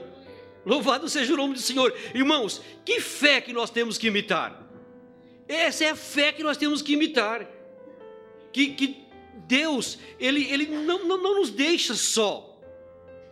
Louvado 0.66 1.10
seja 1.10 1.34
o 1.34 1.38
nome 1.38 1.54
do 1.54 1.60
Senhor. 1.60 1.94
Irmãos, 2.14 2.62
que 2.86 3.00
fé 3.00 3.42
que 3.42 3.54
nós 3.54 3.70
temos 3.70 3.98
que 3.98 4.08
imitar. 4.08 4.62
Essa 5.52 5.84
é 5.84 5.90
a 5.90 5.96
fé 5.98 6.32
que 6.32 6.44
nós 6.44 6.56
temos 6.56 6.82
que 6.82 6.94
imitar. 6.94 7.46
Que, 8.54 8.74
que 8.74 9.04
Deus, 9.48 10.00
Ele, 10.18 10.50
ele 10.50 10.66
não, 10.66 11.06
não, 11.06 11.22
não 11.22 11.36
nos 11.36 11.50
deixa 11.50 11.94
só. 11.94 12.58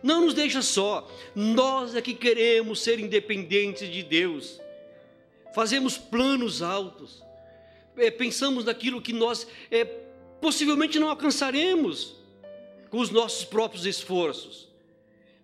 Não 0.02 0.26
nos 0.26 0.34
deixa 0.34 0.60
só. 0.60 1.10
Nós 1.34 1.96
é 1.96 2.02
que 2.02 2.12
queremos 2.12 2.82
ser 2.82 3.00
independentes 3.00 3.90
de 3.90 4.02
Deus. 4.02 4.60
Fazemos 5.54 5.96
planos 5.96 6.60
altos. 6.60 7.22
É, 7.96 8.10
pensamos 8.10 8.66
naquilo 8.66 9.00
que 9.00 9.14
nós 9.14 9.46
é, 9.70 9.86
possivelmente 10.42 10.98
não 10.98 11.08
alcançaremos 11.08 12.16
com 12.90 12.98
os 12.98 13.08
nossos 13.08 13.46
próprios 13.46 13.86
esforços. 13.86 14.68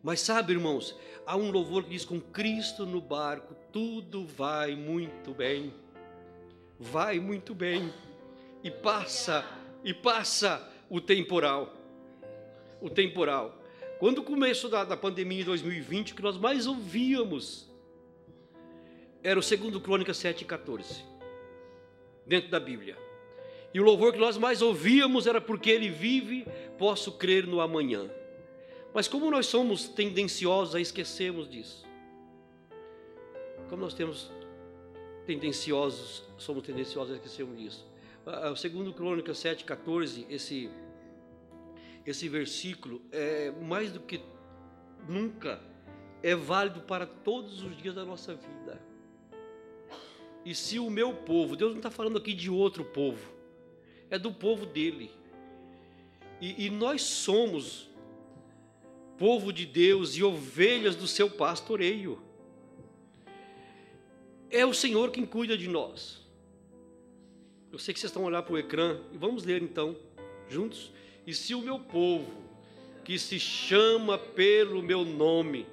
Mas 0.02 0.20
sabe, 0.20 0.52
irmãos, 0.52 0.94
há 1.24 1.38
um 1.38 1.50
louvor 1.50 1.84
que 1.84 1.90
diz: 1.90 2.04
com 2.04 2.20
Cristo 2.20 2.84
no 2.84 3.00
barco, 3.00 3.54
tudo 3.72 4.26
vai 4.26 4.74
muito 4.74 5.32
bem. 5.32 5.72
Vai 6.78 7.18
muito 7.18 7.54
bem. 7.54 7.92
E 8.62 8.70
passa, 8.70 9.44
e 9.84 9.94
passa 9.94 10.68
o 10.88 11.00
temporal. 11.00 11.74
O 12.80 12.90
temporal. 12.90 13.62
Quando 13.98 14.18
o 14.18 14.24
começo 14.24 14.68
da, 14.68 14.84
da 14.84 14.96
pandemia 14.96 15.40
em 15.40 15.44
2020, 15.44 16.12
o 16.12 16.16
que 16.16 16.22
nós 16.22 16.36
mais 16.36 16.66
ouvíamos 16.66 17.66
era 19.22 19.38
o 19.38 19.42
segundo 19.42 19.80
Crônica 19.80 20.12
7,14, 20.12 21.02
dentro 22.26 22.50
da 22.50 22.60
Bíblia. 22.60 22.96
E 23.72 23.80
o 23.80 23.82
louvor 23.82 24.12
que 24.12 24.18
nós 24.18 24.38
mais 24.38 24.62
ouvíamos 24.62 25.26
era 25.26 25.40
porque 25.40 25.70
ele 25.70 25.88
vive, 25.88 26.46
posso 26.78 27.12
crer 27.12 27.46
no 27.46 27.60
amanhã. 27.60 28.10
Mas 28.94 29.08
como 29.08 29.30
nós 29.30 29.46
somos 29.46 29.88
tendenciosos 29.88 30.74
a 30.74 30.80
esquecermos 30.80 31.48
disso? 31.48 31.84
Como 33.68 33.82
nós 33.82 33.94
temos 33.94 34.30
tendenciosos, 35.26 36.22
somos 36.38 36.62
tendenciosos 36.62 37.12
a 37.12 37.16
esquecermos 37.16 37.58
disso? 37.58 37.86
O 38.52 38.56
segundo 38.56 38.92
Crônica 38.92 39.32
7,14, 39.32 40.26
esse, 40.28 40.70
esse 42.04 42.28
versículo 42.28 43.00
é 43.12 43.50
mais 43.50 43.92
do 43.92 44.00
que 44.00 44.20
nunca 45.08 45.60
é 46.22 46.34
válido 46.34 46.80
para 46.80 47.06
todos 47.06 47.62
os 47.62 47.76
dias 47.76 47.94
da 47.94 48.04
nossa 48.04 48.34
vida. 48.34 48.80
E 50.44 50.54
se 50.54 50.78
o 50.78 50.88
meu 50.88 51.12
povo, 51.12 51.56
Deus 51.56 51.72
não 51.72 51.78
está 51.78 51.90
falando 51.90 52.18
aqui 52.18 52.32
de 52.32 52.50
outro 52.50 52.84
povo, 52.84 53.32
é 54.10 54.18
do 54.18 54.32
povo 54.32 54.64
dele. 54.64 55.10
E, 56.40 56.66
e 56.66 56.70
nós 56.70 57.02
somos 57.02 57.88
povo 59.16 59.52
de 59.52 59.64
Deus 59.66 60.16
e 60.16 60.22
ovelhas 60.22 60.94
do 60.94 61.06
seu 61.06 61.30
pastoreio. 61.30 62.22
É 64.50 64.64
o 64.64 64.72
Senhor 64.72 65.10
quem 65.10 65.26
cuida 65.26 65.56
de 65.56 65.68
nós. 65.68 66.24
Eu 67.72 67.78
sei 67.78 67.92
que 67.92 68.00
vocês 68.00 68.10
estão 68.10 68.24
olhando 68.24 68.44
para 68.44 68.54
o 68.54 68.58
ecrã 68.58 69.00
e 69.12 69.18
vamos 69.18 69.44
ler 69.44 69.62
então, 69.62 69.96
juntos. 70.48 70.92
E 71.26 71.34
se 71.34 71.54
o 71.54 71.60
meu 71.60 71.78
povo, 71.78 72.30
que 73.04 73.18
se 73.18 73.38
chama 73.38 74.16
pelo 74.16 74.82
meu 74.82 75.04
nome, 75.04 75.66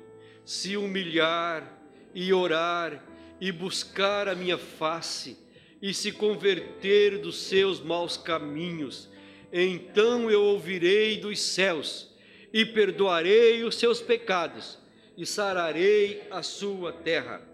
se 0.44 0.76
humilhar 0.76 1.80
e 2.14 2.34
orar 2.34 3.04
e 3.40 3.52
buscar 3.52 4.28
a 4.28 4.36
minha 4.36 4.58
face 4.58 5.38
e 5.82 5.94
se 5.94 6.12
converter 6.12 7.20
dos 7.20 7.38
seus 7.38 7.80
maus 7.80 8.18
caminhos, 8.18 9.10
então 9.52 10.32
eu 10.32 10.42
ouvirei 10.44 11.18
dos 11.18 11.40
céus 11.40 12.10
e 12.52 12.66
perdoarei 12.66 13.64
os 13.64 13.76
seus 13.76 14.02
pecados 14.02 14.80
e 15.16 15.26
sararei 15.26 16.24
a 16.32 16.42
sua 16.42 16.92
terra. 16.92 17.53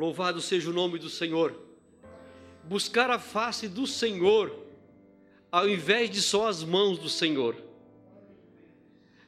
Louvado 0.00 0.40
seja 0.40 0.70
o 0.70 0.72
nome 0.72 0.98
do 0.98 1.10
Senhor. 1.10 1.54
Buscar 2.64 3.10
a 3.10 3.18
face 3.18 3.68
do 3.68 3.86
Senhor, 3.86 4.50
ao 5.52 5.68
invés 5.68 6.08
de 6.08 6.22
só 6.22 6.48
as 6.48 6.64
mãos 6.64 6.98
do 6.98 7.10
Senhor. 7.10 7.54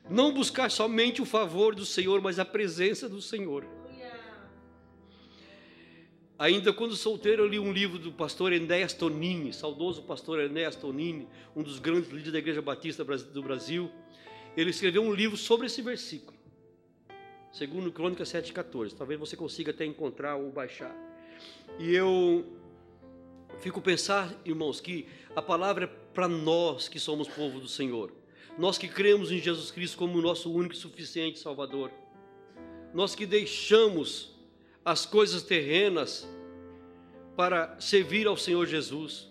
Não 0.08 0.32
buscar 0.32 0.70
somente 0.70 1.20
o 1.20 1.26
favor 1.26 1.74
do 1.74 1.84
Senhor, 1.84 2.22
mas 2.22 2.38
a 2.38 2.44
presença 2.46 3.06
do 3.06 3.20
Senhor. 3.20 3.66
Ainda 6.38 6.72
quando 6.72 6.96
solteiro, 6.96 7.42
eu 7.42 7.48
li 7.48 7.58
um 7.58 7.70
livro 7.70 7.98
do 7.98 8.10
pastor 8.10 8.50
Enéas 8.50 8.94
Tonini, 8.94 9.52
saudoso 9.52 10.02
pastor 10.04 10.40
Enéas 10.40 10.74
Tonini, 10.74 11.28
um 11.54 11.62
dos 11.62 11.78
grandes 11.78 12.08
líderes 12.08 12.32
da 12.32 12.38
Igreja 12.38 12.62
Batista 12.62 13.04
do 13.04 13.42
Brasil 13.42 13.90
ele 14.56 14.70
escreveu 14.70 15.02
um 15.02 15.12
livro 15.12 15.36
sobre 15.36 15.66
esse 15.66 15.80
versículo. 15.82 16.41
Segundo 17.52 17.92
Crônica 17.92 18.24
7,14. 18.24 18.94
Talvez 18.96 19.20
você 19.20 19.36
consiga 19.36 19.72
até 19.72 19.84
encontrar 19.84 20.36
ou 20.36 20.50
baixar. 20.50 20.96
E 21.78 21.94
eu 21.94 22.46
fico 23.60 23.78
pensar, 23.80 24.34
irmãos, 24.42 24.80
que 24.80 25.06
a 25.36 25.42
palavra 25.42 25.84
é 25.84 25.86
para 26.14 26.26
nós 26.26 26.88
que 26.88 26.98
somos 26.98 27.28
povo 27.28 27.60
do 27.60 27.68
Senhor. 27.68 28.10
Nós 28.58 28.78
que 28.78 28.88
cremos 28.88 29.30
em 29.30 29.38
Jesus 29.38 29.70
Cristo 29.70 29.98
como 29.98 30.20
nosso 30.22 30.50
único 30.50 30.74
e 30.74 30.78
suficiente 30.78 31.38
Salvador. 31.38 31.90
Nós 32.94 33.14
que 33.14 33.26
deixamos 33.26 34.34
as 34.82 35.04
coisas 35.04 35.42
terrenas 35.42 36.26
para 37.36 37.78
servir 37.78 38.26
ao 38.26 38.36
Senhor 38.36 38.66
Jesus. 38.66 39.28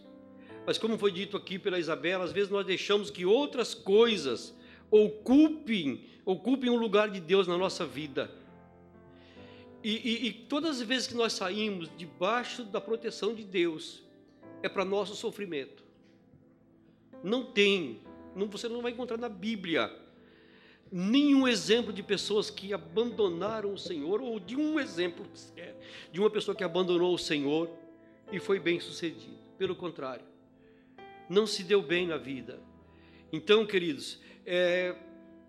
Mas 0.65 0.77
como 0.77 0.95
foi 0.95 1.11
dito 1.11 1.35
aqui 1.35 1.57
pela 1.57 1.79
Isabela, 1.79 2.23
às 2.23 2.31
vezes 2.31 2.51
nós 2.51 2.67
deixamos 2.67 3.09
que 3.09 3.25
outras 3.25 3.73
coisas 3.73 4.55
ocupem, 4.91 6.05
ocupem 6.25 6.69
um 6.69 6.75
lugar 6.75 7.09
de 7.09 7.19
Deus 7.19 7.47
na 7.47 7.57
nossa 7.57 7.85
vida. 7.85 8.31
E, 9.83 9.91
e, 9.95 10.27
e 10.27 10.33
todas 10.33 10.81
as 10.81 10.87
vezes 10.87 11.07
que 11.07 11.15
nós 11.15 11.33
saímos 11.33 11.89
debaixo 11.97 12.63
da 12.63 12.79
proteção 12.79 13.33
de 13.33 13.43
Deus, 13.43 14.03
é 14.61 14.69
para 14.69 14.85
nosso 14.85 15.15
sofrimento. 15.15 15.83
Não 17.23 17.43
tem, 17.43 18.01
não, 18.35 18.47
você 18.47 18.67
não 18.67 18.81
vai 18.81 18.91
encontrar 18.91 19.17
na 19.17 19.29
Bíblia 19.29 19.91
nenhum 20.91 21.47
exemplo 21.47 21.93
de 21.93 22.03
pessoas 22.03 22.49
que 22.49 22.73
abandonaram 22.73 23.73
o 23.73 23.77
Senhor, 23.77 24.21
ou 24.21 24.39
de 24.39 24.55
um 24.55 24.79
exemplo 24.79 25.25
de 26.11 26.19
uma 26.19 26.29
pessoa 26.29 26.53
que 26.53 26.63
abandonou 26.63 27.13
o 27.13 27.19
Senhor 27.19 27.69
e 28.31 28.39
foi 28.39 28.59
bem 28.59 28.79
sucedido. 28.79 29.39
Pelo 29.57 29.75
contrário, 29.75 30.25
não 31.29 31.47
se 31.47 31.63
deu 31.63 31.81
bem 31.81 32.05
na 32.05 32.17
vida. 32.17 32.59
Então, 33.31 33.65
queridos, 33.65 34.19
é, 34.45 34.95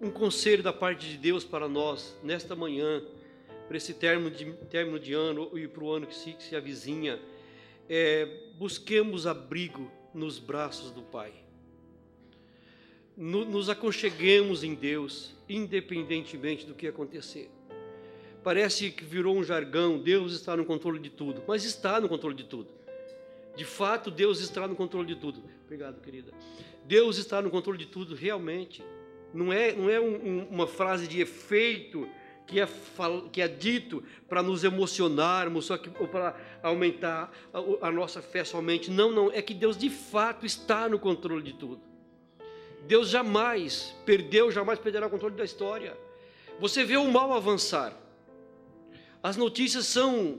um 0.02 0.10
conselho 0.10 0.64
da 0.64 0.72
parte 0.72 1.08
de 1.08 1.16
Deus 1.16 1.44
para 1.44 1.68
nós 1.68 2.18
nesta 2.24 2.56
manhã, 2.56 3.00
para 3.68 3.76
esse 3.76 3.94
término 3.94 4.32
de, 4.32 4.52
término 4.68 4.98
de 4.98 5.14
ano 5.14 5.56
e 5.56 5.68
para 5.68 5.84
o 5.84 5.92
ano 5.92 6.08
que 6.08 6.14
se, 6.14 6.32
que 6.32 6.42
se 6.42 6.56
avizinha. 6.56 7.20
É, 7.88 8.28
busquemos 8.58 9.28
abrigo 9.28 9.88
nos 10.12 10.40
braços 10.40 10.90
do 10.90 11.02
Pai. 11.02 11.32
No, 13.16 13.44
nos 13.44 13.68
aconcheguemos 13.68 14.64
em 14.64 14.74
Deus, 14.74 15.36
independentemente 15.48 16.66
do 16.66 16.74
que 16.74 16.88
acontecer. 16.88 17.48
Parece 18.42 18.90
que 18.90 19.04
virou 19.04 19.36
um 19.36 19.44
jargão, 19.44 20.00
Deus 20.00 20.32
está 20.32 20.56
no 20.56 20.64
controle 20.64 20.98
de 20.98 21.10
tudo, 21.10 21.44
mas 21.46 21.64
está 21.64 22.00
no 22.00 22.08
controle 22.08 22.34
de 22.34 22.44
tudo. 22.44 22.68
De 23.54 23.64
fato, 23.64 24.10
Deus 24.10 24.40
está 24.40 24.66
no 24.66 24.74
controle 24.74 25.14
de 25.14 25.20
tudo. 25.20 25.44
Obrigado, 25.64 26.00
querida. 26.00 26.32
Deus 26.84 27.18
está 27.18 27.40
no 27.40 27.50
controle 27.50 27.78
de 27.78 27.86
tudo, 27.86 28.16
realmente. 28.16 28.82
Não 29.32 29.52
é, 29.52 29.72
não 29.72 29.88
é 29.88 30.00
um, 30.00 30.14
um, 30.14 30.46
uma 30.50 30.66
frase 30.66 31.06
de 31.06 31.20
efeito 31.20 32.08
que 32.46 32.60
é, 32.60 32.68
que 33.32 33.40
é 33.40 33.48
dito 33.48 34.02
para 34.28 34.42
nos 34.42 34.62
emocionarmos 34.64 35.66
só 35.66 35.78
que, 35.78 35.90
ou 35.98 36.06
para 36.06 36.36
aumentar 36.62 37.32
a, 37.52 37.88
a 37.88 37.90
nossa 37.90 38.20
fé 38.20 38.44
somente. 38.44 38.90
Não, 38.90 39.10
não. 39.10 39.30
É 39.32 39.40
que 39.40 39.54
Deus 39.54 39.76
de 39.76 39.88
fato 39.88 40.44
está 40.44 40.88
no 40.88 40.98
controle 40.98 41.42
de 41.42 41.54
tudo. 41.54 41.80
Deus 42.86 43.08
jamais 43.08 43.94
perdeu, 44.04 44.50
jamais 44.50 44.78
perderá 44.78 45.06
o 45.06 45.10
controle 45.10 45.34
da 45.34 45.44
história. 45.44 45.96
Você 46.60 46.84
vê 46.84 46.96
o 46.96 47.10
mal 47.10 47.32
avançar. 47.32 47.96
As 49.22 49.36
notícias 49.36 49.86
são 49.86 50.38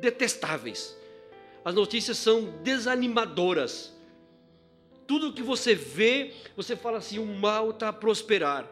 detestáveis. 0.00 0.96
As 1.64 1.74
notícias 1.74 2.18
são 2.18 2.44
desanimadoras. 2.62 3.91
Tudo 5.12 5.30
que 5.30 5.42
você 5.42 5.74
vê, 5.74 6.32
você 6.56 6.74
fala 6.74 6.96
assim: 6.96 7.18
o 7.18 7.26
mal 7.26 7.68
está 7.68 7.90
a 7.90 7.92
prosperar. 7.92 8.66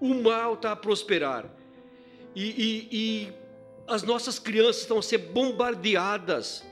O 0.00 0.14
mal 0.14 0.54
está 0.54 0.70
a 0.70 0.76
prosperar. 0.76 1.52
E, 2.32 2.44
e, 2.44 2.88
e 2.92 3.32
as 3.84 4.04
nossas 4.04 4.38
crianças 4.38 4.82
estão 4.82 4.98
a 4.98 5.02
ser 5.02 5.18
bombardeadas 5.18 6.64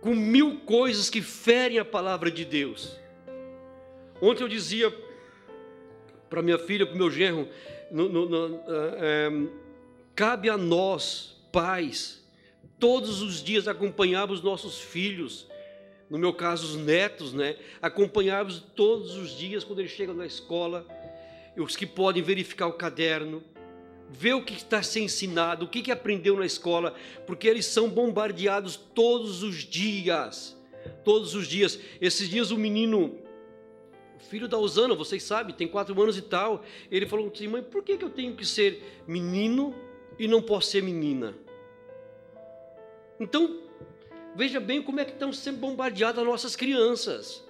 com 0.00 0.14
mil 0.14 0.60
coisas 0.60 1.10
que 1.10 1.20
ferem 1.20 1.78
a 1.78 1.84
palavra 1.84 2.30
de 2.30 2.42
Deus. 2.42 2.98
Ontem 4.18 4.44
eu 4.44 4.48
dizia 4.48 4.90
para 6.30 6.40
minha 6.40 6.58
filha, 6.58 6.86
para 6.86 6.94
o 6.94 6.98
meu 6.98 7.10
genro, 7.10 7.50
no, 7.90 8.08
no, 8.08 8.26
no, 8.26 8.62
é, 8.96 9.30
cabe 10.14 10.48
a 10.48 10.56
nós, 10.56 11.36
pais, 11.52 12.26
todos 12.78 13.20
os 13.20 13.44
dias 13.44 13.68
acompanhava 13.68 14.32
os 14.32 14.40
nossos 14.40 14.80
filhos, 14.80 15.49
no 16.10 16.18
meu 16.18 16.34
caso 16.34 16.66
os 16.66 16.76
netos, 16.76 17.32
né? 17.32 17.56
Acompanhávamos 17.80 18.60
todos 18.74 19.16
os 19.16 19.30
dias 19.30 19.62
quando 19.62 19.78
eles 19.78 19.92
chegam 19.92 20.14
na 20.14 20.26
escola, 20.26 20.84
os 21.56 21.76
que 21.76 21.86
podem 21.86 22.22
verificar 22.22 22.66
o 22.66 22.72
caderno, 22.72 23.42
vê 24.10 24.32
o 24.32 24.44
que 24.44 24.54
está 24.54 24.82
sendo 24.82 25.04
ensinado, 25.04 25.64
o 25.64 25.68
que, 25.68 25.82
que 25.82 25.92
aprendeu 25.92 26.36
na 26.36 26.44
escola, 26.44 26.94
porque 27.26 27.46
eles 27.46 27.64
são 27.66 27.88
bombardeados 27.88 28.76
todos 28.76 29.44
os 29.44 29.56
dias. 29.58 30.58
Todos 31.04 31.34
os 31.34 31.46
dias. 31.46 31.78
Esses 32.00 32.28
dias 32.28 32.50
o 32.50 32.56
menino, 32.56 33.18
filho 34.18 34.48
da 34.48 34.58
Osana, 34.58 34.94
vocês 34.96 35.22
sabem, 35.22 35.54
tem 35.54 35.68
quatro 35.68 36.00
anos 36.02 36.16
e 36.16 36.22
tal, 36.22 36.64
ele 36.90 37.06
falou 37.06 37.30
assim: 37.32 37.46
mãe, 37.46 37.62
por 37.62 37.84
que, 37.84 37.96
que 37.96 38.04
eu 38.04 38.10
tenho 38.10 38.34
que 38.34 38.44
ser 38.44 39.02
menino 39.06 39.74
e 40.18 40.26
não 40.26 40.42
posso 40.42 40.70
ser 40.70 40.82
menina? 40.82 41.36
Então, 43.20 43.60
veja 44.34 44.60
bem 44.60 44.82
como 44.82 45.00
é 45.00 45.04
que 45.04 45.12
estão 45.12 45.32
sendo 45.32 45.58
bombardeadas 45.58 46.18
as 46.18 46.26
nossas 46.26 46.56
crianças. 46.56 47.44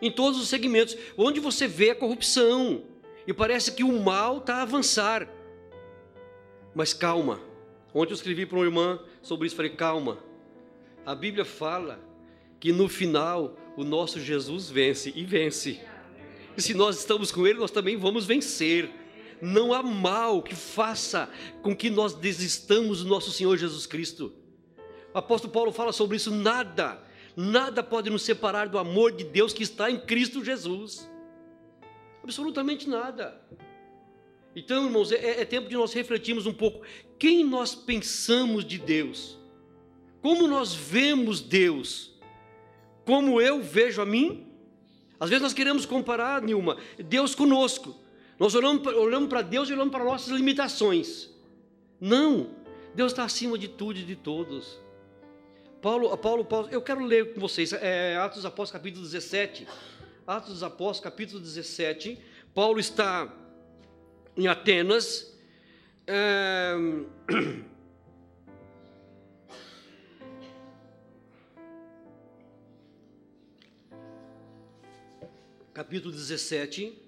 Em 0.00 0.10
todos 0.10 0.40
os 0.40 0.48
segmentos, 0.48 0.96
onde 1.16 1.40
você 1.40 1.66
vê 1.66 1.90
a 1.90 1.94
corrupção, 1.94 2.82
e 3.26 3.32
parece 3.32 3.72
que 3.72 3.84
o 3.84 4.00
mal 4.00 4.38
está 4.38 4.56
a 4.56 4.62
avançar. 4.62 5.28
Mas 6.74 6.92
calma. 6.92 7.40
Ontem 7.94 8.12
eu 8.12 8.16
escrevi 8.16 8.46
para 8.46 8.56
uma 8.56 8.64
irmã 8.64 9.00
sobre 9.20 9.46
isso, 9.46 9.56
falei: 9.56 9.72
calma. 9.72 10.18
A 11.04 11.14
Bíblia 11.14 11.44
fala 11.44 12.00
que 12.58 12.72
no 12.72 12.88
final 12.88 13.56
o 13.76 13.84
nosso 13.84 14.20
Jesus 14.20 14.70
vence 14.70 15.12
e 15.14 15.24
vence. 15.24 15.80
E 16.56 16.62
se 16.62 16.74
nós 16.74 16.98
estamos 16.98 17.32
com 17.32 17.46
Ele, 17.46 17.58
nós 17.58 17.70
também 17.70 17.96
vamos 17.96 18.26
vencer. 18.26 18.90
Não 19.40 19.72
há 19.72 19.82
mal 19.82 20.42
que 20.42 20.54
faça 20.54 21.28
com 21.62 21.74
que 21.74 21.90
nós 21.90 22.14
desistamos 22.14 23.02
do 23.02 23.08
nosso 23.08 23.32
Senhor 23.32 23.56
Jesus 23.56 23.86
Cristo. 23.86 24.32
O 25.14 25.18
apóstolo 25.18 25.52
Paulo 25.52 25.72
fala 25.72 25.92
sobre 25.92 26.16
isso: 26.16 26.30
nada, 26.30 27.00
nada 27.36 27.82
pode 27.82 28.10
nos 28.10 28.22
separar 28.22 28.68
do 28.68 28.78
amor 28.78 29.12
de 29.12 29.24
Deus 29.24 29.52
que 29.52 29.62
está 29.62 29.90
em 29.90 29.98
Cristo 29.98 30.44
Jesus. 30.44 31.08
Absolutamente 32.22 32.88
nada. 32.88 33.40
Então, 34.54 34.84
irmãos, 34.84 35.10
é, 35.12 35.40
é, 35.40 35.44
tempo 35.44 35.68
de 35.68 35.74
nós 35.74 35.92
refletirmos 35.92 36.46
um 36.46 36.52
pouco 36.52 36.84
quem 37.18 37.44
nós 37.44 37.74
pensamos 37.74 38.64
de 38.64 38.78
Deus, 38.78 39.38
como 40.20 40.46
nós 40.46 40.74
vemos 40.74 41.40
Deus, 41.40 42.12
como 43.04 43.40
eu 43.40 43.62
vejo 43.62 44.02
a 44.02 44.06
mim. 44.06 44.46
Às 45.18 45.30
vezes 45.30 45.42
nós 45.42 45.54
queremos 45.54 45.86
comparar, 45.86 46.42
Nilma, 46.42 46.76
Deus 46.98 47.34
conosco. 47.34 47.94
Nós 48.38 48.54
olhamos, 48.54 48.86
olhamos 48.86 49.28
para 49.28 49.40
Deus 49.40 49.68
e 49.68 49.72
olhamos 49.72 49.92
para 49.92 50.04
nossas 50.04 50.28
limitações. 50.28 51.30
Não, 52.00 52.50
Deus 52.94 53.12
está 53.12 53.24
acima 53.24 53.56
de 53.56 53.68
tudo 53.68 54.00
e 54.00 54.04
de 54.04 54.16
todos. 54.16 54.81
Paulo, 55.82 56.16
Paulo, 56.16 56.44
Paulo, 56.44 56.68
eu 56.70 56.80
quero 56.80 57.04
ler 57.04 57.34
com 57.34 57.40
vocês, 57.40 57.72
é, 57.72 58.16
Atos 58.16 58.36
dos 58.36 58.44
Apóstolos, 58.46 58.70
capítulo 58.70 59.04
17. 59.04 59.66
Atos 60.24 60.50
dos 60.50 60.62
Apóstolos, 60.62 61.00
capítulo 61.00 61.40
17. 61.40 62.20
Paulo 62.54 62.78
está 62.78 63.34
em 64.36 64.46
Atenas. 64.46 65.36
É... 66.06 66.74
Capítulo 75.74 76.12
17. 76.12 77.01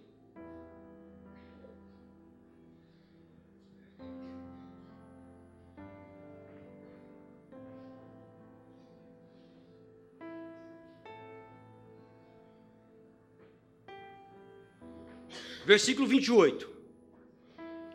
Versículo 15.65 16.07
28. 16.07 16.69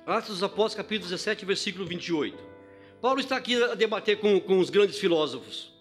Atos 0.05 0.29
dos 0.29 0.43
Apóstolos, 0.43 0.75
capítulo 0.75 1.10
17, 1.10 1.45
versículo 1.45 1.86
28. 1.86 2.36
Paulo 2.99 3.19
está 3.19 3.38
aqui 3.38 3.62
a 3.62 3.75
debater 3.75 4.19
com, 4.19 4.39
com 4.39 4.58
os 4.58 4.71
grandes 4.71 4.97
filósofos. 4.97 5.71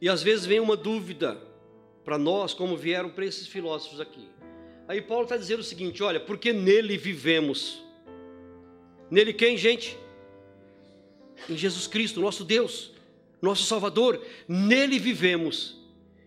E 0.00 0.08
às 0.08 0.22
vezes 0.22 0.46
vem 0.46 0.60
uma 0.60 0.76
dúvida 0.76 1.40
para 2.04 2.16
nós, 2.16 2.54
como 2.54 2.76
vieram 2.76 3.10
para 3.10 3.26
esses 3.26 3.48
filósofos 3.48 4.00
aqui. 4.00 4.28
Aí 4.86 5.02
Paulo 5.02 5.24
está 5.24 5.36
dizendo 5.36 5.60
o 5.60 5.64
seguinte: 5.64 6.02
olha, 6.02 6.20
porque 6.20 6.52
nele 6.52 6.96
vivemos. 6.96 7.82
Nele 9.10 9.32
quem, 9.32 9.56
gente? 9.56 9.98
Em 11.48 11.56
Jesus 11.56 11.88
Cristo, 11.88 12.20
nosso 12.20 12.44
Deus, 12.44 12.92
nosso 13.42 13.64
Salvador. 13.64 14.24
Nele 14.46 15.00
vivemos 15.00 15.76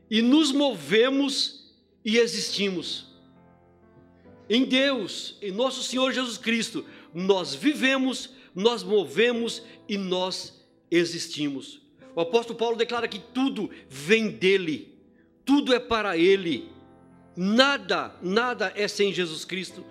e 0.09 0.21
nos 0.21 0.51
movemos 0.51 1.73
e 2.03 2.17
existimos. 2.17 3.12
Em 4.49 4.65
Deus, 4.65 5.37
em 5.41 5.51
nosso 5.51 5.83
Senhor 5.83 6.11
Jesus 6.11 6.37
Cristo, 6.37 6.85
nós 7.13 7.55
vivemos, 7.55 8.31
nós 8.53 8.83
movemos 8.83 9.63
e 9.87 9.97
nós 9.97 10.61
existimos. 10.91 11.81
O 12.15 12.21
apóstolo 12.21 12.57
Paulo 12.57 12.75
declara 12.75 13.07
que 13.07 13.19
tudo 13.19 13.69
vem 13.89 14.29
dele, 14.29 14.93
tudo 15.45 15.73
é 15.73 15.79
para 15.79 16.17
ele, 16.17 16.69
nada, 17.35 18.15
nada 18.21 18.71
é 18.75 18.87
sem 18.87 19.13
Jesus 19.13 19.45
Cristo. 19.45 19.83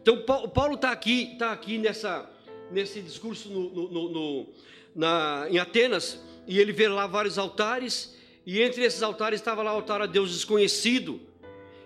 Então 0.00 0.22
Paulo 0.22 0.74
está 0.74 0.90
aqui, 0.90 1.32
está 1.32 1.52
aqui 1.52 1.78
nessa, 1.78 2.30
nesse 2.70 3.00
discurso 3.00 3.48
no, 3.50 3.70
no, 3.70 4.08
no, 4.08 4.46
na, 4.94 5.46
em 5.50 5.58
Atenas, 5.58 6.20
e 6.46 6.58
ele 6.58 6.72
vê 6.72 6.88
lá 6.88 7.06
vários 7.06 7.38
altares, 7.38 8.14
e 8.46 8.60
entre 8.60 8.84
esses 8.84 9.02
altares 9.02 9.40
estava 9.40 9.62
lá 9.62 9.72
o 9.72 9.76
altar 9.76 10.00
a 10.00 10.06
Deus 10.06 10.30
desconhecido 10.30 11.20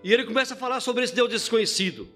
e 0.02 0.12
ele 0.12 0.24
começa 0.24 0.54
a 0.54 0.56
falar 0.56 0.80
sobre 0.80 1.04
esse 1.04 1.14
Deus 1.14 1.28
desconhecido. 1.28 2.08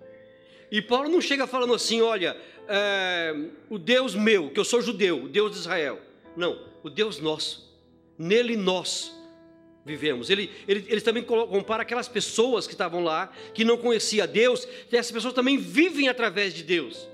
E 0.71 0.81
Paulo 0.81 1.09
não 1.09 1.21
chega 1.21 1.47
falando 1.47 1.75
assim: 1.75 2.01
olha, 2.01 2.37
é, 2.69 3.35
o 3.69 3.79
Deus 3.79 4.15
meu, 4.15 4.51
que 4.51 4.59
eu 4.59 4.65
sou 4.65 4.81
judeu, 4.81 5.25
o 5.25 5.29
Deus 5.29 5.53
de 5.53 5.59
Israel. 5.59 6.01
Não, 6.37 6.59
o 6.83 6.89
Deus 6.89 7.19
nosso. 7.19 7.71
Nele 8.19 8.57
nós 8.57 9.13
vivemos. 9.85 10.31
Ele, 10.31 10.51
ele, 10.67 10.87
ele 10.89 11.01
também 11.01 11.23
compara 11.23 11.83
aquelas 11.83 12.09
pessoas 12.09 12.67
que 12.67 12.73
estavam 12.73 13.03
lá, 13.03 13.33
que 13.53 13.65
não 13.65 13.77
conhecia 13.77 14.27
Deus, 14.27 14.67
e 14.91 14.97
essas 14.97 15.13
pessoas 15.13 15.35
também 15.35 15.59
vivem 15.59 16.09
através 16.09 16.55
de 16.55 16.63
Deus. 16.63 17.09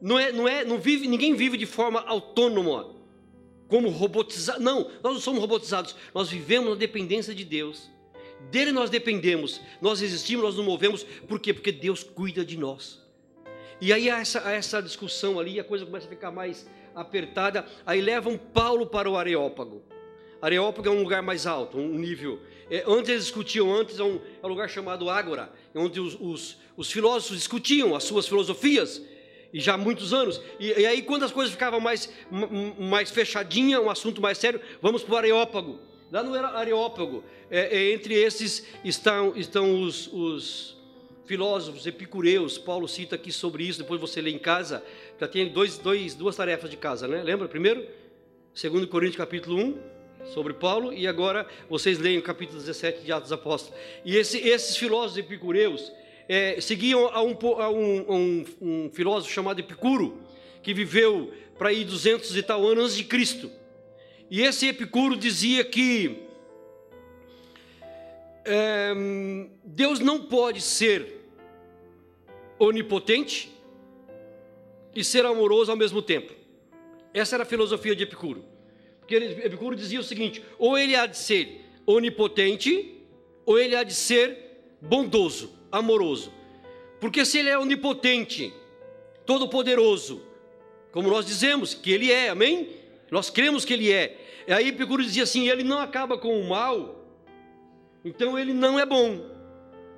Não 0.00 0.18
é, 0.18 0.30
não 0.30 0.46
é, 0.46 0.64
não 0.64 0.78
vive, 0.78 1.08
ninguém 1.08 1.34
vive 1.34 1.56
de 1.56 1.66
forma 1.66 2.00
autônoma, 2.06 2.94
como 3.68 3.88
robotizado. 3.88 4.62
Não, 4.62 4.90
nós 5.02 5.14
não 5.14 5.20
somos 5.20 5.40
robotizados, 5.40 5.96
nós 6.14 6.30
vivemos 6.30 6.70
na 6.70 6.76
dependência 6.76 7.34
de 7.34 7.44
Deus. 7.44 7.90
Dele 8.50 8.72
nós 8.72 8.90
dependemos, 8.90 9.60
nós 9.80 10.00
existimos, 10.02 10.44
nós 10.44 10.56
nos 10.56 10.64
movemos, 10.64 11.04
por 11.26 11.40
quê? 11.40 11.52
Porque 11.52 11.72
Deus 11.72 12.02
cuida 12.02 12.44
de 12.44 12.56
nós. 12.56 13.04
E 13.80 13.92
aí 13.92 14.08
essa, 14.08 14.38
essa 14.50 14.80
discussão 14.80 15.38
ali, 15.38 15.60
a 15.60 15.64
coisa 15.64 15.84
começa 15.84 16.06
a 16.06 16.08
ficar 16.08 16.30
mais 16.30 16.66
apertada, 16.94 17.66
aí 17.84 18.00
levam 18.00 18.38
Paulo 18.38 18.86
para 18.86 19.10
o 19.10 19.16
Areópago. 19.16 19.82
Areópago 20.40 20.88
é 20.88 20.90
um 20.90 21.02
lugar 21.02 21.22
mais 21.22 21.46
alto, 21.46 21.78
um 21.78 21.98
nível. 21.98 22.40
É, 22.70 22.84
antes 22.86 23.10
eles 23.10 23.24
discutiam, 23.24 23.72
antes 23.74 23.98
é 23.98 24.04
um, 24.04 24.20
é 24.42 24.46
um 24.46 24.48
lugar 24.48 24.68
chamado 24.68 25.10
Ágora, 25.10 25.52
onde 25.74 26.00
os, 26.00 26.16
os, 26.20 26.56
os, 26.76 26.90
filósofos 26.90 27.36
discutiam 27.36 27.94
as 27.94 28.04
suas 28.04 28.26
filosofias, 28.26 29.02
e 29.52 29.60
já 29.60 29.74
há 29.74 29.78
muitos 29.78 30.12
anos. 30.12 30.40
E, 30.58 30.68
e 30.68 30.86
aí, 30.86 31.02
quando 31.02 31.24
as 31.24 31.32
coisas 31.32 31.52
ficavam 31.52 31.80
mais, 31.80 32.12
mais 32.78 33.10
fechadinhas, 33.10 33.80
um 33.80 33.90
assunto 33.90 34.20
mais 34.20 34.38
sério, 34.38 34.60
vamos 34.80 35.02
para 35.02 35.14
o 35.14 35.16
Areópago. 35.18 35.80
Lá 36.10 36.22
no 36.22 36.34
Areópago, 36.34 37.24
é, 37.50 37.76
é, 37.76 37.92
entre 37.92 38.14
esses 38.14 38.64
estão, 38.84 39.36
estão 39.36 39.82
os, 39.82 40.06
os, 40.12 40.76
filósofos 41.26 41.86
epicureus. 41.86 42.56
Paulo 42.56 42.86
cita 42.86 43.16
aqui 43.16 43.32
sobre 43.32 43.64
isso, 43.64 43.80
depois 43.80 44.00
você 44.00 44.20
lê 44.20 44.30
em 44.30 44.38
casa. 44.38 44.82
Já 45.20 45.26
tem 45.26 45.48
dois, 45.48 45.78
dois, 45.78 46.14
duas 46.14 46.36
tarefas 46.36 46.70
de 46.70 46.76
casa, 46.76 47.08
né? 47.08 47.22
Lembra? 47.22 47.48
Primeiro, 47.48 47.84
2 48.54 48.86
Coríntios 48.86 49.16
capítulo 49.16 49.58
1, 49.58 49.78
sobre 50.32 50.54
Paulo, 50.54 50.92
e 50.92 51.08
agora 51.08 51.46
vocês 51.68 51.98
leem 51.98 52.18
o 52.18 52.22
capítulo 52.22 52.60
17 52.60 53.04
de 53.04 53.10
Atos 53.10 53.32
Apóstolos. 53.32 53.78
E 54.04 54.16
esse, 54.16 54.38
esses 54.38 54.76
filósofos 54.76 55.18
epicureus 55.18 55.92
é, 56.28 56.60
seguiam 56.60 57.08
a, 57.08 57.20
um, 57.22 57.36
a 57.60 57.70
um, 57.70 58.04
um, 58.08 58.44
um 58.60 58.90
filósofo 58.92 59.32
chamado 59.32 59.58
Epicuro, 59.58 60.20
que 60.62 60.72
viveu 60.72 61.32
para 61.58 61.70
aí 61.70 61.84
200 61.84 62.36
e 62.36 62.42
tal 62.42 62.64
anos 62.66 62.84
antes 62.84 62.96
de 62.96 63.04
Cristo. 63.04 63.50
E 64.30 64.42
esse 64.42 64.66
Epicuro 64.66 65.16
dizia 65.16 65.64
que 65.64 66.22
é, 68.44 68.92
Deus 69.64 70.00
não 70.00 70.22
pode 70.22 70.60
ser 70.60 71.20
onipotente 72.58 73.52
e 74.94 75.04
ser 75.04 75.26
amoroso 75.26 75.70
ao 75.70 75.76
mesmo 75.76 76.00
tempo. 76.00 76.32
Essa 77.12 77.36
era 77.36 77.42
a 77.42 77.46
filosofia 77.46 77.94
de 77.94 78.02
Epicuro. 78.02 78.44
Porque 79.00 79.14
Epicuro 79.14 79.76
dizia 79.76 80.00
o 80.00 80.04
seguinte: 80.04 80.42
ou 80.58 80.76
ele 80.76 80.96
há 80.96 81.06
de 81.06 81.16
ser 81.16 81.64
onipotente, 81.86 83.00
ou 83.44 83.58
ele 83.58 83.76
há 83.76 83.82
de 83.82 83.94
ser 83.94 84.76
bondoso, 84.80 85.52
amoroso. 85.70 86.32
Porque 87.00 87.24
se 87.24 87.38
ele 87.38 87.48
é 87.48 87.58
onipotente, 87.58 88.52
todo-poderoso, 89.24 90.22
como 90.90 91.08
nós 91.08 91.26
dizemos 91.26 91.74
que 91.74 91.92
ele 91.92 92.10
é, 92.10 92.28
amém? 92.28 92.70
Nós 93.10 93.30
cremos 93.30 93.64
que 93.64 93.72
ele 93.72 93.92
é. 93.92 94.44
E 94.46 94.52
aí 94.52 94.68
Epicuro 94.68 95.02
dizia 95.02 95.22
assim: 95.22 95.48
ele 95.48 95.62
não 95.62 95.78
acaba 95.78 96.18
com 96.18 96.40
o 96.40 96.48
mal, 96.48 97.04
então 98.04 98.38
ele 98.38 98.52
não 98.52 98.78
é 98.78 98.86
bom. 98.86 99.36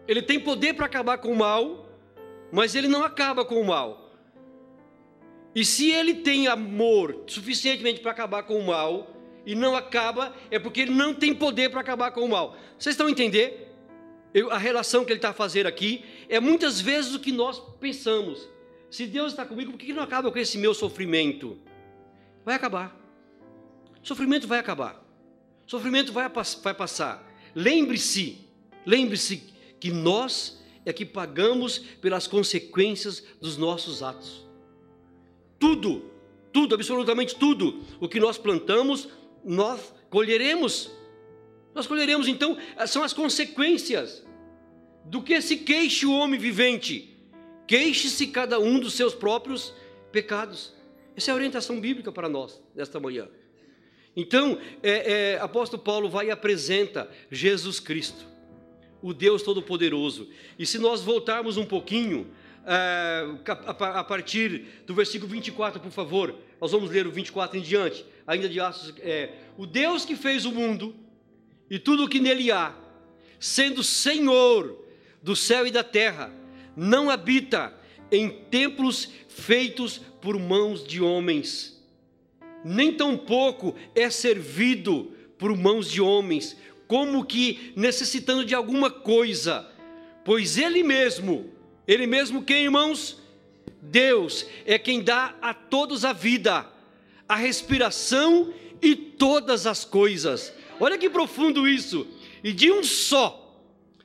Ele 0.06 0.22
tem 0.22 0.40
poder 0.40 0.74
para 0.74 0.86
acabar 0.86 1.18
com 1.18 1.32
o 1.32 1.36
mal, 1.36 1.88
mas 2.50 2.74
ele 2.74 2.88
não 2.88 3.04
acaba 3.04 3.44
com 3.44 3.60
o 3.60 3.64
mal. 3.64 4.10
E 5.54 5.64
se 5.64 5.90
ele 5.90 6.14
tem 6.14 6.46
amor 6.46 7.24
suficientemente 7.26 8.00
para 8.00 8.10
acabar 8.10 8.42
com 8.42 8.58
o 8.58 8.66
mal 8.66 9.14
e 9.44 9.54
não 9.54 9.74
acaba, 9.74 10.34
é 10.50 10.58
porque 10.58 10.82
ele 10.82 10.92
não 10.92 11.14
tem 11.14 11.34
poder 11.34 11.70
para 11.70 11.80
acabar 11.80 12.10
com 12.10 12.22
o 12.22 12.28
mal. 12.28 12.56
Vocês 12.78 12.94
estão? 12.94 13.08
Eu, 14.32 14.50
a 14.50 14.58
relação 14.58 15.04
que 15.04 15.12
ele 15.12 15.18
está 15.18 15.32
fazer 15.32 15.66
aqui 15.66 16.04
é 16.28 16.38
muitas 16.38 16.80
vezes 16.80 17.14
o 17.14 17.20
que 17.20 17.32
nós 17.32 17.58
pensamos. 17.80 18.48
Se 18.90 19.06
Deus 19.06 19.32
está 19.32 19.44
comigo, 19.44 19.72
por 19.72 19.78
que 19.78 19.92
não 19.92 20.02
acaba 20.02 20.30
com 20.30 20.38
esse 20.38 20.58
meu 20.58 20.74
sofrimento? 20.74 21.58
Vai 22.44 22.54
acabar. 22.54 22.97
Sofrimento 24.08 24.48
vai 24.48 24.58
acabar. 24.58 25.04
Sofrimento 25.66 26.14
vai, 26.14 26.26
vai 26.62 26.72
passar. 26.72 27.30
Lembre-se, 27.54 28.38
lembre-se 28.86 29.42
que 29.78 29.90
nós 29.90 30.58
é 30.86 30.94
que 30.94 31.04
pagamos 31.04 31.76
pelas 32.00 32.26
consequências 32.26 33.22
dos 33.38 33.58
nossos 33.58 34.02
atos. 34.02 34.46
Tudo, 35.58 36.10
tudo, 36.50 36.74
absolutamente 36.74 37.36
tudo, 37.36 37.82
o 38.00 38.08
que 38.08 38.18
nós 38.18 38.38
plantamos, 38.38 39.10
nós 39.44 39.92
colheremos. 40.08 40.90
Nós 41.74 41.86
colheremos, 41.86 42.28
então, 42.28 42.56
são 42.86 43.04
as 43.04 43.12
consequências 43.12 44.26
do 45.04 45.22
que 45.22 45.38
se 45.42 45.58
queixe 45.58 46.06
o 46.06 46.12
homem 46.12 46.40
vivente. 46.40 47.14
Queixe-se 47.66 48.28
cada 48.28 48.58
um 48.58 48.80
dos 48.80 48.94
seus 48.94 49.14
próprios 49.14 49.74
pecados. 50.10 50.72
Essa 51.14 51.30
é 51.30 51.32
a 51.32 51.34
orientação 51.34 51.78
bíblica 51.78 52.10
para 52.10 52.26
nós 52.26 52.58
nesta 52.74 52.98
manhã. 52.98 53.28
Então, 54.20 54.58
é, 54.82 55.34
é, 55.34 55.38
apóstolo 55.38 55.80
Paulo 55.80 56.10
vai 56.10 56.26
e 56.26 56.30
apresenta 56.32 57.08
Jesus 57.30 57.78
Cristo, 57.78 58.26
o 59.00 59.14
Deus 59.14 59.44
Todo-Poderoso. 59.44 60.28
E 60.58 60.66
se 60.66 60.76
nós 60.76 61.02
voltarmos 61.02 61.56
um 61.56 61.64
pouquinho, 61.64 62.26
é, 62.66 63.24
a, 63.46 64.02
partir 64.02 64.82
do 64.84 64.92
versículo 64.92 65.30
24, 65.30 65.80
por 65.80 65.92
favor, 65.92 66.34
nós 66.60 66.72
vamos 66.72 66.90
ler 66.90 67.06
o 67.06 67.12
24 67.12 67.58
em 67.58 67.62
diante, 67.62 68.04
ainda 68.26 68.48
de 68.48 68.58
Atos, 68.58 68.92
é, 68.98 69.34
o 69.56 69.64
Deus 69.64 70.04
que 70.04 70.16
fez 70.16 70.44
o 70.44 70.50
mundo 70.50 70.96
e 71.70 71.78
tudo 71.78 72.02
o 72.02 72.08
que 72.08 72.18
nele 72.18 72.50
há, 72.50 72.74
sendo 73.38 73.84
Senhor 73.84 74.84
do 75.22 75.36
céu 75.36 75.64
e 75.64 75.70
da 75.70 75.84
terra, 75.84 76.34
não 76.76 77.08
habita 77.08 77.72
em 78.10 78.30
templos 78.50 79.12
feitos 79.28 79.98
por 80.20 80.36
mãos 80.40 80.84
de 80.84 81.00
homens, 81.00 81.77
nem 82.64 82.92
tampouco 82.92 83.74
é 83.94 84.10
servido 84.10 85.12
por 85.38 85.56
mãos 85.56 85.90
de 85.90 86.00
homens, 86.00 86.56
como 86.86 87.24
que 87.24 87.72
necessitando 87.76 88.44
de 88.44 88.54
alguma 88.54 88.90
coisa, 88.90 89.70
pois 90.24 90.58
Ele 90.58 90.82
mesmo, 90.82 91.50
Ele 91.86 92.06
mesmo 92.06 92.42
quem, 92.42 92.64
irmãos? 92.64 93.18
Deus 93.80 94.46
é 94.66 94.78
quem 94.78 95.02
dá 95.02 95.34
a 95.40 95.54
todos 95.54 96.04
a 96.04 96.12
vida, 96.12 96.66
a 97.28 97.36
respiração 97.36 98.52
e 98.82 98.96
todas 98.96 99.66
as 99.66 99.84
coisas. 99.84 100.52
Olha 100.80 100.98
que 100.98 101.10
profundo 101.10 101.68
isso. 101.68 102.06
E 102.42 102.52
de 102.52 102.70
um 102.70 102.82
só, 102.82 103.37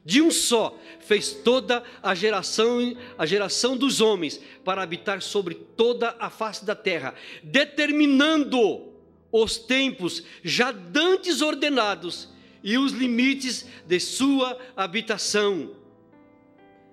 de 0.05 0.21
um 0.21 0.29
só, 0.29 0.77
fez 0.99 1.31
toda 1.31 1.83
a 2.01 2.13
geração, 2.13 2.95
a 3.17 3.25
geração 3.25 3.77
dos 3.77 4.01
homens 4.01 4.39
para 4.63 4.81
habitar 4.81 5.21
sobre 5.21 5.55
toda 5.55 6.15
a 6.19 6.29
face 6.29 6.65
da 6.65 6.75
terra, 6.75 7.15
determinando 7.41 8.91
os 9.31 9.57
tempos 9.57 10.23
já 10.43 10.71
dantes 10.71 11.41
ordenados 11.41 12.29
e 12.61 12.77
os 12.77 12.91
limites 12.91 13.65
de 13.85 13.99
sua 13.99 14.57
habitação, 14.75 15.75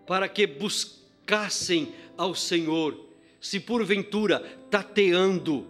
para 0.07 0.29
que 0.29 0.47
buscassem 0.47 1.93
ao 2.17 2.35
Senhor, 2.35 3.09
se 3.41 3.59
porventura 3.59 4.41
tateando 4.71 5.67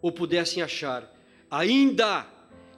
o 0.00 0.10
pudessem 0.10 0.62
achar, 0.62 1.12
ainda 1.50 2.26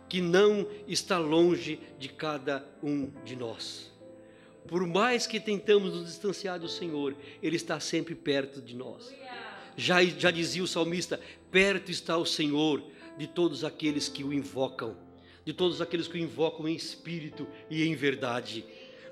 que 0.08 0.20
não 0.20 0.66
está 0.86 1.18
longe 1.18 1.78
de 1.98 2.08
cada 2.08 2.66
um 2.82 3.10
de 3.24 3.36
nós. 3.36 3.91
Por 4.66 4.86
mais 4.86 5.26
que 5.26 5.40
tentamos 5.40 5.94
nos 5.94 6.06
distanciar 6.06 6.58
do 6.58 6.68
Senhor, 6.68 7.14
Ele 7.42 7.56
está 7.56 7.80
sempre 7.80 8.14
perto 8.14 8.60
de 8.60 8.74
nós. 8.74 9.12
Já, 9.76 10.04
já 10.04 10.30
dizia 10.30 10.62
o 10.62 10.66
salmista: 10.66 11.20
perto 11.50 11.90
está 11.90 12.16
o 12.16 12.26
Senhor 12.26 12.82
de 13.16 13.26
todos 13.26 13.64
aqueles 13.64 14.08
que 14.08 14.24
o 14.24 14.32
invocam, 14.32 14.96
de 15.44 15.52
todos 15.52 15.80
aqueles 15.80 16.06
que 16.06 16.14
o 16.14 16.20
invocam 16.20 16.68
em 16.68 16.74
espírito 16.74 17.46
e 17.70 17.82
em 17.82 17.94
verdade. 17.94 18.64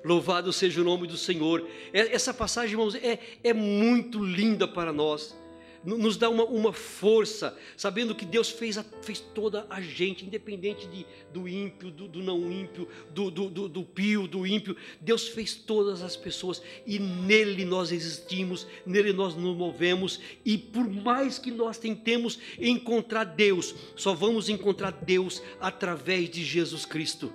Louvado 0.03 0.51
seja 0.51 0.81
o 0.81 0.83
nome 0.83 1.07
do 1.07 1.17
Senhor. 1.17 1.67
Essa 1.93 2.33
passagem, 2.33 2.71
irmãos, 2.71 2.95
é, 2.95 3.19
é 3.43 3.53
muito 3.53 4.23
linda 4.23 4.67
para 4.67 4.91
nós 4.91 5.35
nos 5.83 6.15
dá 6.15 6.29
uma, 6.29 6.43
uma 6.45 6.71
força, 6.71 7.57
sabendo 7.75 8.13
que 8.13 8.25
Deus 8.25 8.49
fez, 8.49 8.77
a, 8.77 8.85
fez 9.01 9.19
toda 9.19 9.65
a 9.69 9.81
gente, 9.81 10.25
independente 10.25 10.87
de, 10.87 11.05
do 11.33 11.47
ímpio, 11.47 11.89
do, 11.89 12.07
do 12.07 12.21
não 12.21 12.51
ímpio, 12.51 12.87
do, 13.11 13.31
do, 13.31 13.49
do, 13.49 13.67
do 13.67 13.83
pio, 13.83 14.27
do 14.27 14.45
ímpio. 14.45 14.75
Deus 14.99 15.27
fez 15.27 15.55
todas 15.55 16.03
as 16.03 16.15
pessoas 16.15 16.61
e 16.85 16.99
nele 16.99 17.65
nós 17.65 17.91
existimos, 17.91 18.67
nele 18.85 19.11
nós 19.11 19.35
nos 19.35 19.57
movemos. 19.57 20.19
E 20.45 20.57
por 20.57 20.87
mais 20.87 21.39
que 21.39 21.49
nós 21.49 21.77
tentemos 21.77 22.37
encontrar 22.59 23.23
Deus, 23.23 23.73
só 23.95 24.13
vamos 24.13 24.49
encontrar 24.49 24.91
Deus 24.91 25.41
através 25.59 26.29
de 26.29 26.43
Jesus 26.43 26.85
Cristo. 26.85 27.33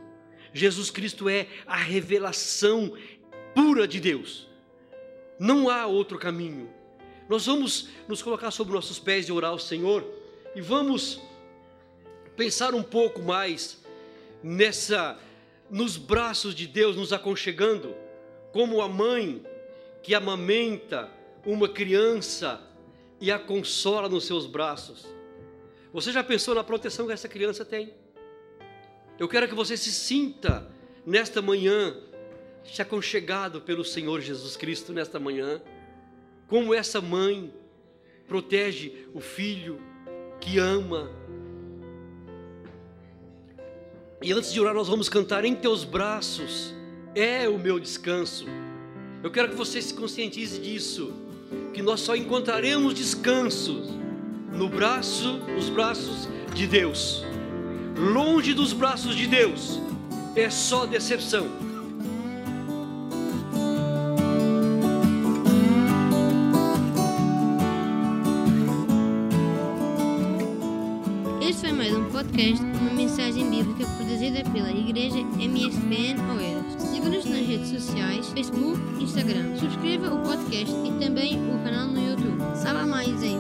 Jesus 0.53 0.91
Cristo 0.91 1.29
é 1.29 1.49
a 1.67 1.77
revelação 1.77 2.93
pura 3.55 3.87
de 3.89 4.01
Deus. 4.01 4.49
Não 5.39 5.69
há 5.69 5.87
outro 5.87 6.19
caminho. 6.19 6.71
Nós 7.29 7.47
vamos 7.47 7.89
nos 8.07 8.23
colocar 8.23 8.51
sobre 8.51 8.75
nossos 8.75 8.99
pés 8.99 9.29
e 9.29 9.33
orar 9.33 9.51
ao 9.51 9.59
Senhor 9.59 10.05
e 10.55 10.61
vamos 10.61 11.21
pensar 12.37 12.75
um 12.75 12.83
pouco 12.83 13.21
mais 13.21 13.83
nessa 14.43 15.19
nos 15.69 15.97
braços 15.97 16.55
de 16.55 16.69
Deus 16.69 16.95
nos 16.95 17.13
aconchegando, 17.13 17.97
como 18.53 18.81
a 18.81 18.89
mãe 18.89 19.45
que 20.03 20.15
amamenta 20.15 21.11
uma 21.45 21.69
criança 21.69 22.61
e 23.21 23.33
a 23.33 23.39
consola 23.39 24.09
nos 24.09 24.25
seus 24.25 24.47
braços. 24.47 25.05
Você 25.93 26.13
já 26.13 26.23
pensou 26.23 26.55
na 26.55 26.63
proteção 26.63 27.07
que 27.07 27.13
essa 27.13 27.29
criança 27.29 27.65
tem? 27.65 27.93
Eu 29.19 29.29
quero 29.29 29.49
que 29.49 29.55
você 29.55 29.77
se 29.77 29.91
sinta 29.91 30.71
nesta 31.05 31.43
manhã, 31.43 31.97
se 32.65 32.81
aconchegado 32.81 33.61
pelo 33.61 33.85
Senhor 33.85 34.21
Jesus 34.21 34.57
Cristo 34.57 34.93
nesta 34.93 35.19
manhã 35.19 35.61
como 36.49 36.75
essa 36.75 37.01
mãe 37.01 37.53
protege 38.27 39.07
o 39.15 39.21
filho 39.21 39.81
que 40.41 40.59
ama. 40.59 41.11
E 44.23 44.33
antes 44.33 44.53
de 44.53 44.61
orar, 44.61 44.75
nós 44.75 44.89
vamos 44.89 45.09
cantar 45.09 45.45
em 45.45 45.55
teus 45.55 45.85
braços 45.85 46.75
é 47.15 47.49
o 47.49 47.59
meu 47.59 47.81
descanso. 47.81 48.47
Eu 49.23 49.31
quero 49.31 49.49
que 49.49 49.55
você 49.55 49.81
se 49.81 49.95
conscientize 49.95 50.61
disso, 50.61 51.13
que 51.73 51.83
nós 51.83 52.01
só 52.01 52.15
encontraremos 52.15 52.95
descanso 52.95 53.83
no 54.53 54.69
braço, 54.69 55.39
nos 55.55 55.71
braços 55.71 56.29
de 56.55 56.67
Deus. 56.67 57.25
Longe 57.97 58.53
dos 58.53 58.75
braços 58.75 59.17
de 59.17 59.27
Deus 59.27 59.81
é 60.35 60.51
só 60.51 60.85
decepção. 60.85 61.66
Podcast 72.27 72.63
uma 72.63 72.93
mensagem 72.93 73.51
bíblica 73.51 73.87
produzida 73.97 74.43
pela 74.51 74.71
Igreja 74.71 75.19
MSBN 75.19 76.21
Oeiras. 76.37 76.83
Siga-nos 76.83 77.25
nas 77.25 77.47
redes 77.47 77.69
sociais, 77.69 78.29
Facebook 78.31 78.81
e 78.99 79.05
Instagram. 79.05 79.57
Subscreva 79.57 80.15
o 80.15 80.23
podcast 80.23 80.75
e 80.75 80.93
também 81.05 81.37
o 81.55 81.63
canal 81.63 81.87
no 81.89 82.01
YouTube. 82.01 82.39
Saiba 82.57 82.85
mais 82.87 83.23
em 83.23 83.37